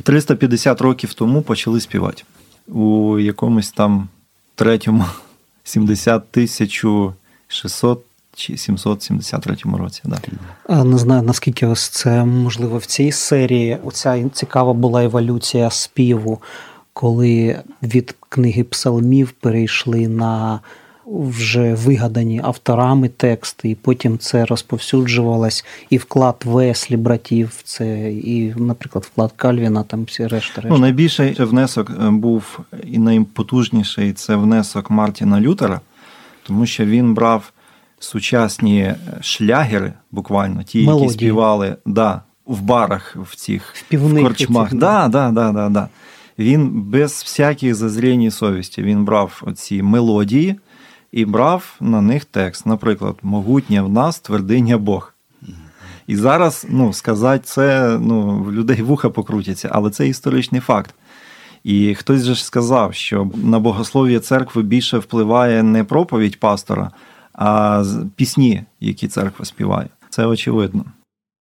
350 0.04 0.82
років 0.82 1.13
тому 1.13 1.41
почали 1.41 1.82
співати. 1.82 2.24
У 2.68 3.20
якомусь 3.20 3.72
там 3.72 4.08
третьому 4.56 5.06
70 5.63 6.32
тисячу 6.32 7.13
600 7.48 8.02
чи 8.36 8.58
773 8.58 9.58
році. 9.78 10.02
Да. 10.06 10.84
Не 10.84 10.98
знаю, 10.98 11.24
наскільки 11.24 11.68
ось 11.68 11.89
це 11.89 12.26
можливо 12.26 12.78
в 12.78 12.86
цій 12.86 13.12
серії. 13.12 13.78
Оця 13.84 14.30
цікава 14.30 14.74
була 14.74 15.04
еволюція 15.04 15.70
співу, 15.70 16.41
коли 16.94 17.60
від 17.84 18.15
книги 18.30 18.63
псалмів 18.63 19.32
перейшли 19.32 20.08
на 20.08 20.60
вже 21.06 21.74
вигадані 21.74 22.41
авторами 22.44 23.10
тексти, 23.10 23.70
і 23.70 23.76
потім 23.76 24.18
це 24.18 24.46
розповсюджувалось, 24.46 25.65
і 25.89 25.98
вклад 25.98 26.36
Веслі 26.46 26.98
братів, 26.98 27.52
це 27.63 28.12
і, 28.12 28.54
наприклад, 28.58 29.06
вклад 29.12 29.32
Кальвіна, 29.36 29.84
там 29.84 30.04
всі 30.04 30.24
решта. 30.24 30.62
решта. 30.62 30.70
Ну, 30.70 30.78
найбільший 30.78 31.34
внесок 31.39 31.89
е, 31.89 32.10
був 32.10 32.60
і 32.84 32.98
найпотужніший 32.98 34.13
це 34.13 34.36
внесок 34.36 34.89
Мартіна 34.89 35.41
Лютера, 35.41 35.82
тому 36.44 36.65
що 36.65 36.86
він 36.86 37.13
брав 37.13 37.52
сучасні 38.00 38.94
шлягери, 39.22 39.94
буквально, 40.12 40.63
ті, 40.63 40.86
Мелодії. 40.86 41.08
які 41.08 41.20
співали 41.20 41.76
да, 41.86 42.22
в 42.46 42.62
барах 42.62 43.15
в 43.22 43.36
цих 43.36 43.74
в, 43.76 43.84
півних 43.84 44.24
в 44.24 44.28
корчмах. 44.28 44.70
цих, 44.70 44.80
да, 44.80 45.08
да, 45.08 45.32
да, 45.32 45.52
да, 45.52 45.70
да. 45.70 45.88
Він 46.39 46.82
без 46.82 47.12
всяких 47.12 47.76
зазрінь 47.76 48.32
совісті 48.32 48.84
він 48.84 49.06
брав 49.06 49.41
оці 49.46 49.84
мелодії 49.84 50.56
і 51.12 51.26
брав 51.26 51.76
на 51.80 52.02
них 52.02 52.26
текст. 52.26 52.65
Наприклад, 52.65 53.15
могутнє 53.22 53.82
в 53.82 53.89
нас 53.89 54.20
твердиня 54.20 54.78
Бог. 54.78 55.13
І 56.08 56.15
зараз 56.15 56.65
ну, 56.70 56.94
сказати 56.94 57.44
це 57.46 57.98
ну, 58.02 58.44
в 58.44 58.52
людей 58.52 58.82
вуха 58.82 59.10
покрутяться, 59.10 59.70
але 59.72 59.89
це 59.89 60.08
історичний 60.08 60.62
факт. 60.62 60.96
І 61.63 61.96
хтось 61.96 62.24
же 62.24 62.36
ж 62.36 62.46
сказав, 62.46 62.94
що 62.94 63.32
на 63.36 63.60
богослов'я 63.60 64.20
церкви 64.20 64.63
більше 64.63 64.98
впливає 64.98 65.63
не 65.63 65.84
проповідь 65.84 66.39
пастора, 66.39 66.91
а 67.34 67.84
пісні, 68.15 68.63
які 68.80 69.08
церква 69.08 69.46
співає. 69.46 69.89
Це 70.10 70.26
очевидно. 70.26 70.86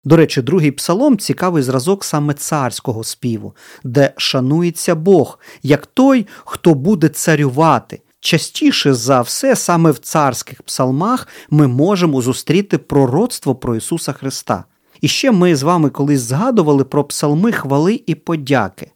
До 0.04 0.16
речі, 0.16 0.42
другий 0.42 0.70
псалом 0.70 1.18
цікавий 1.18 1.62
зразок 1.62 2.04
саме 2.04 2.34
царського 2.34 3.04
співу, 3.04 3.54
де 3.84 4.12
шанується 4.16 4.94
Бог, 4.94 5.38
як 5.62 5.86
той, 5.86 6.26
хто 6.44 6.74
буде 6.74 7.08
царювати. 7.08 8.00
Частіше 8.26 8.94
за 8.94 9.20
все, 9.20 9.56
саме 9.56 9.90
в 9.90 9.98
царських 9.98 10.62
псалмах 10.62 11.28
ми 11.50 11.66
можемо 11.66 12.22
зустріти 12.22 12.78
пророцтво 12.78 13.54
про 13.54 13.76
Ісуса 13.76 14.12
Христа. 14.12 14.64
І 15.00 15.08
ще 15.08 15.30
ми 15.30 15.56
з 15.56 15.62
вами 15.62 15.90
колись 15.90 16.20
згадували 16.20 16.84
про 16.84 17.04
псалми 17.04 17.52
хвали 17.52 18.02
і 18.06 18.14
подяки. 18.14 18.90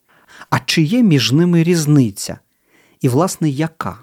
А 0.49 0.59
чи 0.59 0.81
є 0.81 1.03
між 1.03 1.31
ними 1.31 1.63
різниця? 1.63 2.39
І, 3.01 3.09
власне, 3.09 3.49
яка? 3.49 3.97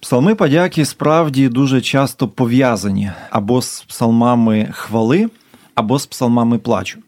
Псалми 0.00 0.34
подяки 0.34 0.84
справді 0.84 1.48
дуже 1.48 1.80
часто 1.80 2.28
пов'язані 2.28 3.10
або 3.30 3.62
з 3.62 3.82
псалмами 3.82 4.68
хвали, 4.72 5.30
або 5.74 5.98
з 5.98 6.06
псалмами 6.06 6.58
плачу. 6.58 6.98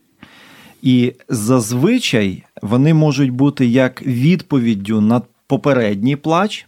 І 0.83 1.15
зазвичай 1.29 2.45
вони 2.63 2.95
можуть 2.95 3.31
бути 3.31 3.67
як 3.67 4.03
відповіддю 4.03 5.01
на 5.01 5.23
попередній 5.49 6.17
плач, 6.17 6.68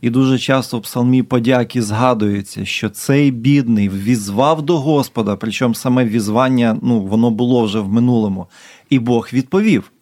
і 0.00 0.10
дуже 0.10 0.38
часто 0.38 0.78
в 0.78 0.82
псалмі 0.82 1.22
подяки 1.22 1.82
згадується, 1.82 2.64
що 2.64 2.90
цей 2.90 3.30
бідний 3.30 3.88
візвав 3.88 4.62
до 4.62 4.78
Господа, 4.78 5.36
причому 5.36 5.74
саме 5.74 6.04
візвання 6.04 6.78
ну, 6.82 7.00
воно 7.00 7.30
було 7.30 7.64
вже 7.64 7.80
в 7.80 7.88
минулому, 7.88 8.46
і 8.90 8.98
Бог 8.98 9.28
відповів. 9.32 9.92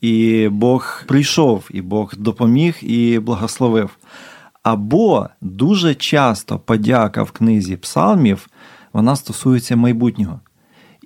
І 0.00 0.48
Бог 0.52 1.02
прийшов, 1.06 1.68
і 1.70 1.82
Бог 1.82 2.14
допоміг 2.16 2.76
і 2.82 3.18
благословив. 3.18 3.90
Або 4.62 5.28
дуже 5.40 5.94
часто 5.94 6.58
подяка 6.58 7.22
в 7.22 7.30
книзі 7.30 7.76
псалмів 7.76 8.48
вона 8.92 9.16
стосується 9.16 9.76
майбутнього. 9.76 10.40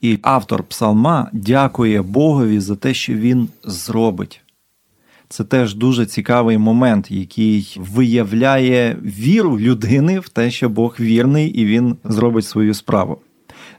І 0.03 0.19
автор 0.23 0.63
псалма 0.63 1.31
дякує 1.33 2.03
Богові 2.03 2.61
за 2.61 2.77
те, 2.77 2.95
що 2.95 3.15
він 3.15 3.49
зробить. 3.65 4.41
Це 5.33 5.45
теж 5.45 5.75
дуже 5.75 6.07
цікавий 6.07 6.59
момент, 6.59 7.11
який 7.11 7.77
виявляє 7.81 8.97
віру 9.03 9.61
людини 9.61 10.21
в 10.21 10.29
те, 10.29 10.51
що 10.51 10.69
Бог 10.69 10.97
вірний 11.01 11.49
і 11.49 11.65
він 11.65 11.97
зробить 12.05 12.45
свою 12.45 12.75
справу. 12.75 13.19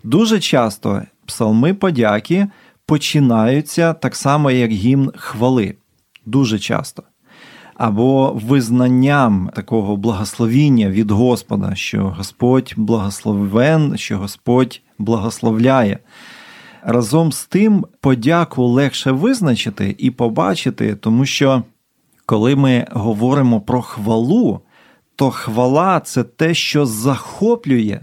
Дуже 0.03 0.39
часто 0.39 1.01
псалми 1.25 1.73
подяки 1.73 2.47
починаються 2.85 3.93
так 3.93 4.15
само, 4.15 4.51
як 4.51 4.71
гімн 4.71 5.11
хвали. 5.15 5.75
Дуже 6.25 6.59
часто. 6.59 7.03
Або 7.75 8.39
визнанням 8.43 9.49
такого 9.55 9.97
благословіння 9.97 10.89
від 10.89 11.11
Господа, 11.11 11.75
що 11.75 12.13
Господь 12.17 12.73
благословен, 12.77 13.97
що 13.97 14.17
Господь 14.17 14.81
благословляє. 14.97 15.99
Разом 16.83 17.31
з 17.31 17.45
тим, 17.45 17.85
подяку 17.99 18.65
легше 18.65 19.11
визначити 19.11 19.95
і 19.97 20.11
побачити, 20.11 20.95
тому 20.95 21.25
що 21.25 21.63
Коли 22.25 22.55
ми 22.55 22.87
говоримо 22.91 23.61
про 23.61 23.81
хвалу, 23.81 24.61
то 25.15 25.31
хвала 25.31 25.99
це 25.99 26.23
те, 26.23 26.53
що 26.53 26.85
захоплює, 26.85 27.99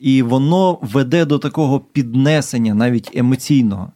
і 0.00 0.22
воно 0.22 0.78
веде 0.82 1.24
до 1.24 1.38
такого 1.38 1.80
піднесення, 1.80 2.74
навіть 2.74 3.10
емоційного. 3.14 3.92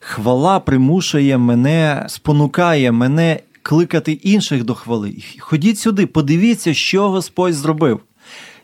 Хвала 0.00 0.60
примушує 0.60 1.38
мене, 1.38 2.06
спонукає 2.08 2.92
мене 2.92 3.40
кликати 3.62 4.12
інших 4.12 4.64
до 4.64 4.74
хвали. 4.74 5.16
Ходіть 5.38 5.78
сюди, 5.78 6.06
подивіться, 6.06 6.74
що 6.74 7.10
Господь 7.10 7.54
зробив. 7.54 8.00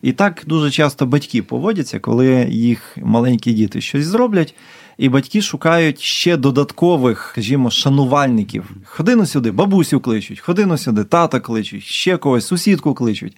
І 0.02 0.12
так 0.12 0.42
дуже 0.46 0.70
часто 0.70 1.06
батьки 1.06 1.42
поводяться, 1.42 2.00
коли 2.00 2.46
їх 2.50 2.98
маленькі 3.02 3.52
діти 3.52 3.80
щось 3.80 4.06
зроблять, 4.06 4.54
і 4.98 5.08
батьки 5.08 5.42
шукають 5.42 6.00
ще 6.00 6.36
додаткових, 6.36 7.28
скажімо, 7.32 7.70
шанувальників. 7.70 8.70
Ходину 8.84 9.26
сюди, 9.26 9.50
бабусю 9.50 10.00
кличуть, 10.00 10.40
ходину 10.40 10.78
сюди, 10.78 11.04
тата 11.04 11.40
кличуть, 11.40 11.82
ще 11.82 12.16
когось, 12.16 12.46
сусідку 12.46 12.94
кличуть. 12.94 13.36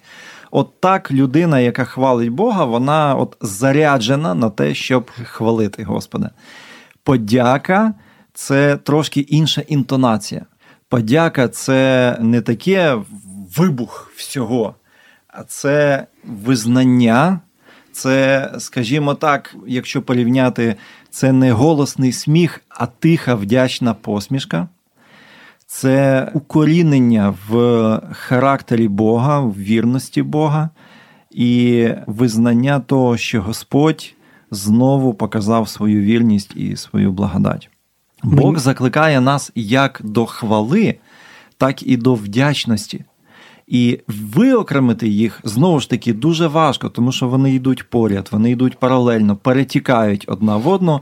От 0.51 0.81
так 0.81 1.11
людина, 1.11 1.59
яка 1.59 1.85
хвалить 1.85 2.29
Бога, 2.29 2.65
вона 2.65 3.15
от 3.15 3.37
заряджена 3.41 4.33
на 4.33 4.49
те, 4.49 4.73
щоб 4.73 5.11
хвалити 5.23 5.83
Господа. 5.83 6.31
Подяка 7.03 7.93
це 8.33 8.77
трошки 8.77 9.19
інша 9.19 9.61
інтонація. 9.61 10.45
Подяка 10.89 11.47
це 11.47 12.17
не 12.21 12.41
таке 12.41 12.97
вибух 13.57 14.11
всього, 14.15 14.75
а 15.27 15.43
це 15.43 16.07
визнання. 16.23 17.39
Це, 17.91 18.51
скажімо 18.59 19.13
так, 19.13 19.55
якщо 19.67 20.01
порівняти, 20.01 20.75
це 21.17 21.31
не 21.31 21.51
голосний 21.51 22.11
сміх, 22.11 22.61
а 22.69 22.85
тиха 22.85 23.35
вдячна 23.35 23.93
посмішка. 23.93 24.67
Це 25.67 26.31
укорінення 26.33 27.35
в 27.49 28.01
характері 28.11 28.87
Бога, 28.87 29.39
в 29.39 29.57
вірності 29.57 30.21
Бога 30.21 30.69
і 31.31 31.89
визнання 32.07 32.79
того, 32.79 33.17
що 33.17 33.41
Господь 33.41 34.13
знову 34.51 35.13
показав 35.13 35.69
свою 35.69 36.01
вірність 36.01 36.55
і 36.55 36.75
свою 36.75 37.11
благодать. 37.11 37.69
Бог 38.23 38.57
закликає 38.57 39.21
нас 39.21 39.51
як 39.55 40.01
до 40.03 40.25
хвали, 40.25 40.95
так 41.57 41.83
і 41.83 41.97
до 41.97 42.13
вдячності. 42.13 43.05
І 43.67 43.99
виокремити 44.07 45.07
їх 45.07 45.41
знову 45.43 45.79
ж 45.79 45.89
таки 45.89 46.13
дуже 46.13 46.47
важко, 46.47 46.89
тому 46.89 47.11
що 47.11 47.27
вони 47.27 47.53
йдуть 47.53 47.89
поряд, 47.89 48.29
вони 48.31 48.51
йдуть 48.51 48.79
паралельно, 48.79 49.35
перетікають 49.35 50.25
одна 50.27 50.57
в 50.57 50.67
одну. 50.67 51.01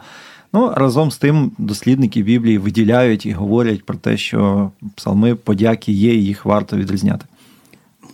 Ну, 0.54 0.71
разом 0.75 1.12
з 1.12 1.17
тим, 1.17 1.51
дослідники 1.58 2.23
Біблії 2.23 2.58
виділяють 2.58 3.25
і 3.25 3.32
говорять 3.32 3.86
про 3.86 3.95
те, 3.95 4.17
що 4.17 4.71
псалми 4.95 5.36
подяки 5.36 5.91
є, 5.91 6.15
і 6.15 6.23
їх 6.23 6.45
варто 6.45 6.78
відрізняти. 6.78 7.25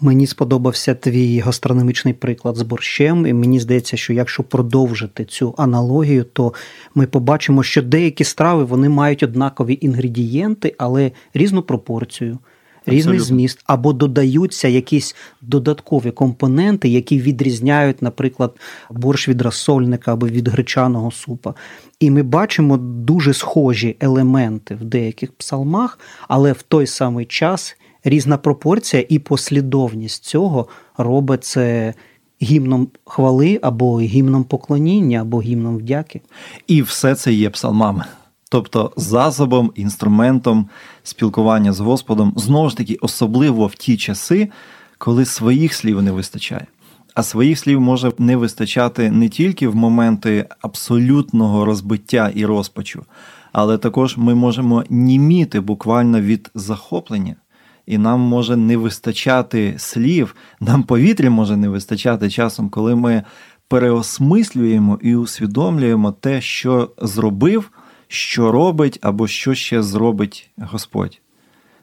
Мені 0.01 0.27
сподобався 0.27 0.95
твій 0.95 1.39
гастрономічний 1.39 2.13
приклад 2.13 2.55
з 2.55 2.61
борщем, 2.61 3.27
і 3.27 3.33
мені 3.33 3.59
здається, 3.59 3.97
що 3.97 4.13
якщо 4.13 4.43
продовжити 4.43 5.25
цю 5.25 5.55
аналогію, 5.57 6.23
то 6.23 6.53
ми 6.95 7.05
побачимо, 7.05 7.63
що 7.63 7.81
деякі 7.81 8.23
страви 8.23 8.63
вони 8.63 8.89
мають 8.89 9.23
однакові 9.23 9.77
інгредієнти, 9.81 10.75
але 10.77 11.11
різну 11.33 11.61
пропорцію. 11.61 12.39
Різний 12.85 12.99
Абсолютно. 12.99 13.25
зміст, 13.25 13.59
або 13.65 13.93
додаються 13.93 14.67
якісь 14.67 15.15
додаткові 15.41 16.11
компоненти, 16.11 16.89
які 16.89 17.19
відрізняють, 17.19 18.01
наприклад, 18.01 18.55
борщ 18.89 19.27
від 19.27 19.41
розсольника 19.41 20.13
або 20.13 20.27
від 20.27 20.47
гречаного 20.47 21.11
супа. 21.11 21.53
І 21.99 22.11
ми 22.11 22.23
бачимо 22.23 22.77
дуже 22.77 23.33
схожі 23.33 23.95
елементи 23.99 24.75
в 24.75 24.83
деяких 24.83 25.31
псалмах, 25.31 25.99
але 26.27 26.51
в 26.51 26.61
той 26.61 26.87
самий 26.87 27.25
час 27.25 27.77
різна 28.03 28.37
пропорція 28.37 29.05
і 29.09 29.19
послідовність 29.19 30.23
цього 30.23 30.67
робить 30.97 31.43
це 31.43 31.93
гімном 32.41 32.87
хвали 33.05 33.59
або 33.61 33.99
гімном 33.99 34.43
поклоніння, 34.43 35.21
або 35.21 35.41
гімном 35.41 35.77
вдяки. 35.77 36.21
І 36.67 36.81
все 36.81 37.15
це 37.15 37.33
є 37.33 37.49
псалмами. 37.49 38.05
Тобто 38.51 38.91
засобом, 38.97 39.71
інструментом 39.75 40.69
спілкування 41.03 41.73
з 41.73 41.79
Господом, 41.79 42.33
знову 42.35 42.69
ж 42.69 42.77
таки, 42.77 42.97
особливо 43.01 43.67
в 43.67 43.75
ті 43.75 43.97
часи, 43.97 44.49
коли 44.97 45.25
своїх 45.25 45.73
слів 45.73 46.01
не 46.01 46.11
вистачає. 46.11 46.67
А 47.13 47.23
своїх 47.23 47.59
слів 47.59 47.81
може 47.81 48.11
не 48.17 48.35
вистачати 48.35 49.11
не 49.11 49.29
тільки 49.29 49.67
в 49.67 49.75
моменти 49.75 50.45
абсолютного 50.61 51.65
розбиття 51.65 52.31
і 52.35 52.45
розпачу, 52.45 53.05
але 53.51 53.77
також 53.77 54.17
ми 54.17 54.35
можемо 54.35 54.83
німіти 54.89 55.59
буквально 55.59 56.21
від 56.21 56.51
захоплення 56.55 57.35
і 57.85 57.97
нам 57.97 58.19
може 58.19 58.55
не 58.55 58.77
вистачати 58.77 59.75
слів, 59.77 60.35
нам 60.59 60.83
повітря 60.83 61.29
може 61.29 61.57
не 61.57 61.69
вистачати 61.69 62.29
часом, 62.29 62.69
коли 62.69 62.95
ми 62.95 63.23
переосмислюємо 63.67 64.99
і 65.01 65.15
усвідомлюємо 65.15 66.11
те, 66.11 66.41
що 66.41 66.91
зробив, 67.01 67.71
що 68.11 68.51
робить 68.51 68.99
або 69.01 69.27
що 69.27 69.53
ще 69.53 69.83
зробить 69.83 70.49
Господь. 70.57 71.21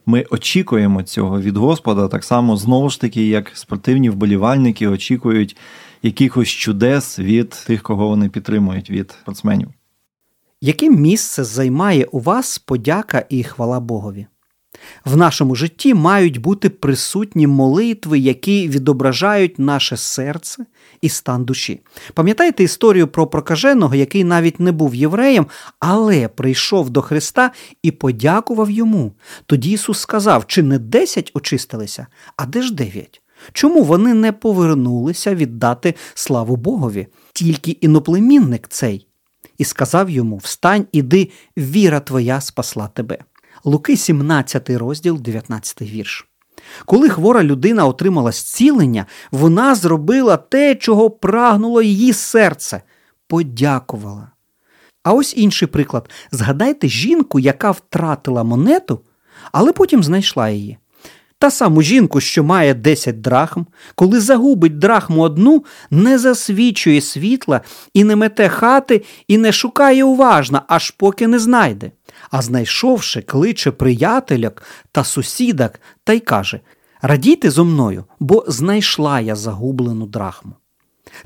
Ми 0.06 0.24
очікуємо 0.30 1.02
цього 1.02 1.40
від 1.40 1.56
Господа, 1.56 2.08
так 2.08 2.24
само 2.24 2.56
знову 2.56 2.90
ж 2.90 3.00
таки, 3.00 3.26
як 3.26 3.50
спортивні 3.54 4.10
вболівальники 4.10 4.88
очікують 4.88 5.56
якихось 6.02 6.48
чудес 6.48 7.18
від 7.18 7.50
тих, 7.50 7.82
кого 7.82 8.08
вони 8.08 8.28
підтримують, 8.28 8.90
від 8.90 9.10
спортсменів. 9.10 9.68
Яке 10.60 10.90
місце 10.90 11.44
займає 11.44 12.04
у 12.04 12.20
вас 12.20 12.58
подяка 12.58 13.26
і 13.28 13.42
хвала 13.42 13.80
Богові? 13.80 14.26
В 15.04 15.16
нашому 15.16 15.54
житті 15.54 15.94
мають 15.94 16.38
бути 16.38 16.68
присутні 16.68 17.46
молитви, 17.46 18.18
які 18.18 18.68
відображають 18.68 19.58
наше 19.58 19.96
серце 19.96 20.64
і 21.00 21.08
стан 21.08 21.44
душі. 21.44 21.80
Пам'ятаєте 22.14 22.64
історію 22.64 23.08
про 23.08 23.26
прокаженого, 23.26 23.94
який 23.94 24.24
навіть 24.24 24.60
не 24.60 24.72
був 24.72 24.94
євреєм, 24.94 25.46
але 25.80 26.28
прийшов 26.28 26.90
до 26.90 27.02
Христа 27.02 27.50
і 27.82 27.90
подякував 27.90 28.70
йому. 28.70 29.12
Тоді 29.46 29.70
Ісус 29.70 29.98
сказав: 29.98 30.46
чи 30.46 30.62
не 30.62 30.78
десять 30.78 31.30
очистилися, 31.34 32.06
а 32.36 32.46
де 32.46 32.62
ж 32.62 32.74
дев'ять? 32.74 33.22
Чому 33.52 33.82
вони 33.82 34.14
не 34.14 34.32
повернулися 34.32 35.34
віддати 35.34 35.94
славу 36.14 36.56
Богові? 36.56 37.06
Тільки 37.32 37.70
іноплемінник 37.70 38.68
цей. 38.68 39.06
І 39.58 39.64
сказав 39.64 40.10
йому: 40.10 40.36
Встань, 40.36 40.86
іди, 40.92 41.30
віра 41.56 42.00
твоя 42.00 42.40
спасла 42.40 42.88
тебе. 42.88 43.18
Луки, 43.64 43.96
17 43.96 44.70
розділ, 44.70 45.20
19 45.20 45.82
вірш. 45.82 46.28
Коли 46.86 47.08
хвора 47.08 47.42
людина 47.42 47.86
отримала 47.86 48.32
зцілення, 48.32 49.06
вона 49.30 49.74
зробила 49.74 50.36
те, 50.36 50.74
чого 50.74 51.10
прагнуло 51.10 51.82
її 51.82 52.12
серце 52.12 52.82
подякувала. 53.26 54.30
А 55.02 55.12
ось 55.12 55.36
інший 55.36 55.68
приклад. 55.68 56.10
Згадайте 56.30 56.88
жінку, 56.88 57.38
яка 57.38 57.70
втратила 57.70 58.44
монету, 58.44 59.00
але 59.52 59.72
потім 59.72 60.04
знайшла 60.04 60.48
її. 60.48 60.78
Та 61.38 61.50
саму 61.50 61.82
жінку, 61.82 62.20
що 62.20 62.44
має 62.44 62.74
10 62.74 63.20
драхм, 63.20 63.62
коли 63.94 64.20
загубить 64.20 64.78
драхму 64.78 65.22
одну, 65.22 65.64
не 65.90 66.18
засвічує 66.18 67.00
світла 67.00 67.60
і 67.94 68.04
не 68.04 68.16
мете 68.16 68.48
хати, 68.48 69.04
і 69.28 69.38
не 69.38 69.52
шукає 69.52 70.04
уважно, 70.04 70.62
аж 70.68 70.90
поки 70.90 71.26
не 71.26 71.38
знайде. 71.38 71.90
А 72.30 72.42
знайшовши, 72.42 73.22
кличе 73.22 73.70
приятеляк 73.70 74.62
та 74.92 75.04
сусідок 75.04 75.80
та 76.04 76.12
й 76.12 76.20
каже 76.20 76.60
Радійте 77.02 77.50
зо 77.50 77.64
мною, 77.64 78.04
бо 78.20 78.44
знайшла 78.48 79.20
я 79.20 79.36
загублену 79.36 80.06
драхму. 80.06 80.52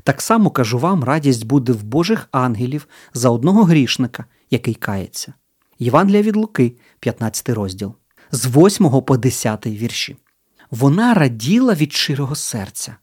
Так 0.03 0.21
само 0.21 0.49
кажу 0.49 0.79
вам, 0.79 1.03
радість 1.03 1.45
буде 1.45 1.73
в 1.73 1.83
Божих 1.83 2.27
ангелів 2.31 2.87
за 3.13 3.29
одного 3.29 3.63
грішника, 3.63 4.25
який 4.51 4.73
кається. 4.73 5.33
Євангелія 5.79 6.21
від 6.21 6.35
Луки, 6.35 6.75
15 6.99 7.49
розділ 7.49 7.95
з 8.31 8.45
8 8.45 9.01
по 9.01 9.17
10 9.17 9.67
вірші. 9.67 10.17
Вона 10.71 11.13
раділа 11.13 11.73
від 11.73 11.93
щирого 11.93 12.35
серця. 12.35 12.95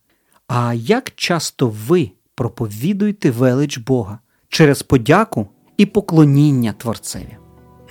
А 0.48 0.74
як 0.74 1.12
часто 1.14 1.74
ви 1.86 2.10
проповідуєте 2.34 3.30
велич 3.30 3.78
Бога 3.78 4.18
через 4.48 4.82
подяку 4.82 5.48
і 5.76 5.86
поклоніння 5.86 6.72
Творцеві? 6.72 7.39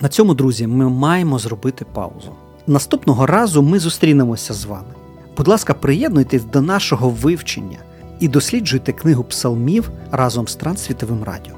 На 0.00 0.08
цьому, 0.08 0.34
друзі, 0.34 0.66
ми 0.66 0.88
маємо 0.88 1.38
зробити 1.38 1.86
паузу. 1.92 2.32
Наступного 2.66 3.26
разу 3.26 3.62
ми 3.62 3.78
зустрінемося 3.78 4.54
з 4.54 4.64
вами. 4.64 4.94
Будь 5.36 5.48
ласка, 5.48 5.74
приєднуйтесь 5.74 6.44
до 6.44 6.62
нашого 6.62 7.10
вивчення 7.10 7.78
і 8.20 8.28
досліджуйте 8.28 8.92
книгу 8.92 9.24
псалмів 9.24 9.90
разом 10.10 10.48
з 10.48 10.54
Трансвітовим 10.54 11.24
радіо. 11.24 11.54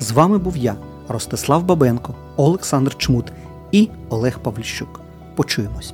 З 0.00 0.10
вами 0.10 0.38
був 0.38 0.56
я, 0.56 0.76
Ростислав 1.08 1.64
Бабенко, 1.64 2.14
Олександр 2.36 2.96
Чмут 2.96 3.32
і 3.72 3.88
Олег 4.08 4.38
Павліщук. 4.38 5.00
Почуємось. 5.34 5.92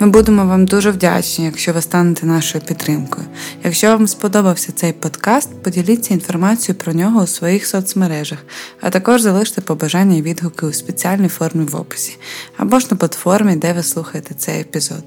Ми 0.00 0.06
будемо 0.06 0.46
вам 0.46 0.66
дуже 0.66 0.90
вдячні, 0.90 1.44
якщо 1.44 1.72
ви 1.72 1.82
станете 1.82 2.26
нашою 2.26 2.64
підтримкою. 2.64 3.26
Якщо 3.64 3.86
вам 3.86 4.08
сподобався 4.08 4.72
цей 4.72 4.92
подкаст, 4.92 5.62
поділіться 5.62 6.14
інформацією 6.14 6.78
про 6.78 6.92
нього 6.92 7.22
у 7.22 7.26
своїх 7.26 7.66
соцмережах, 7.66 8.38
а 8.80 8.90
також 8.90 9.20
залиште 9.20 9.60
побажання 9.60 10.16
і 10.16 10.22
відгуки 10.22 10.66
у 10.66 10.72
спеціальній 10.72 11.28
формі 11.28 11.64
в 11.64 11.76
описі 11.76 12.16
або 12.56 12.78
ж 12.78 12.86
на 12.90 12.96
платформі, 12.96 13.56
де 13.56 13.72
ви 13.72 13.82
слухаєте 13.82 14.34
цей 14.34 14.60
епізод. 14.60 15.04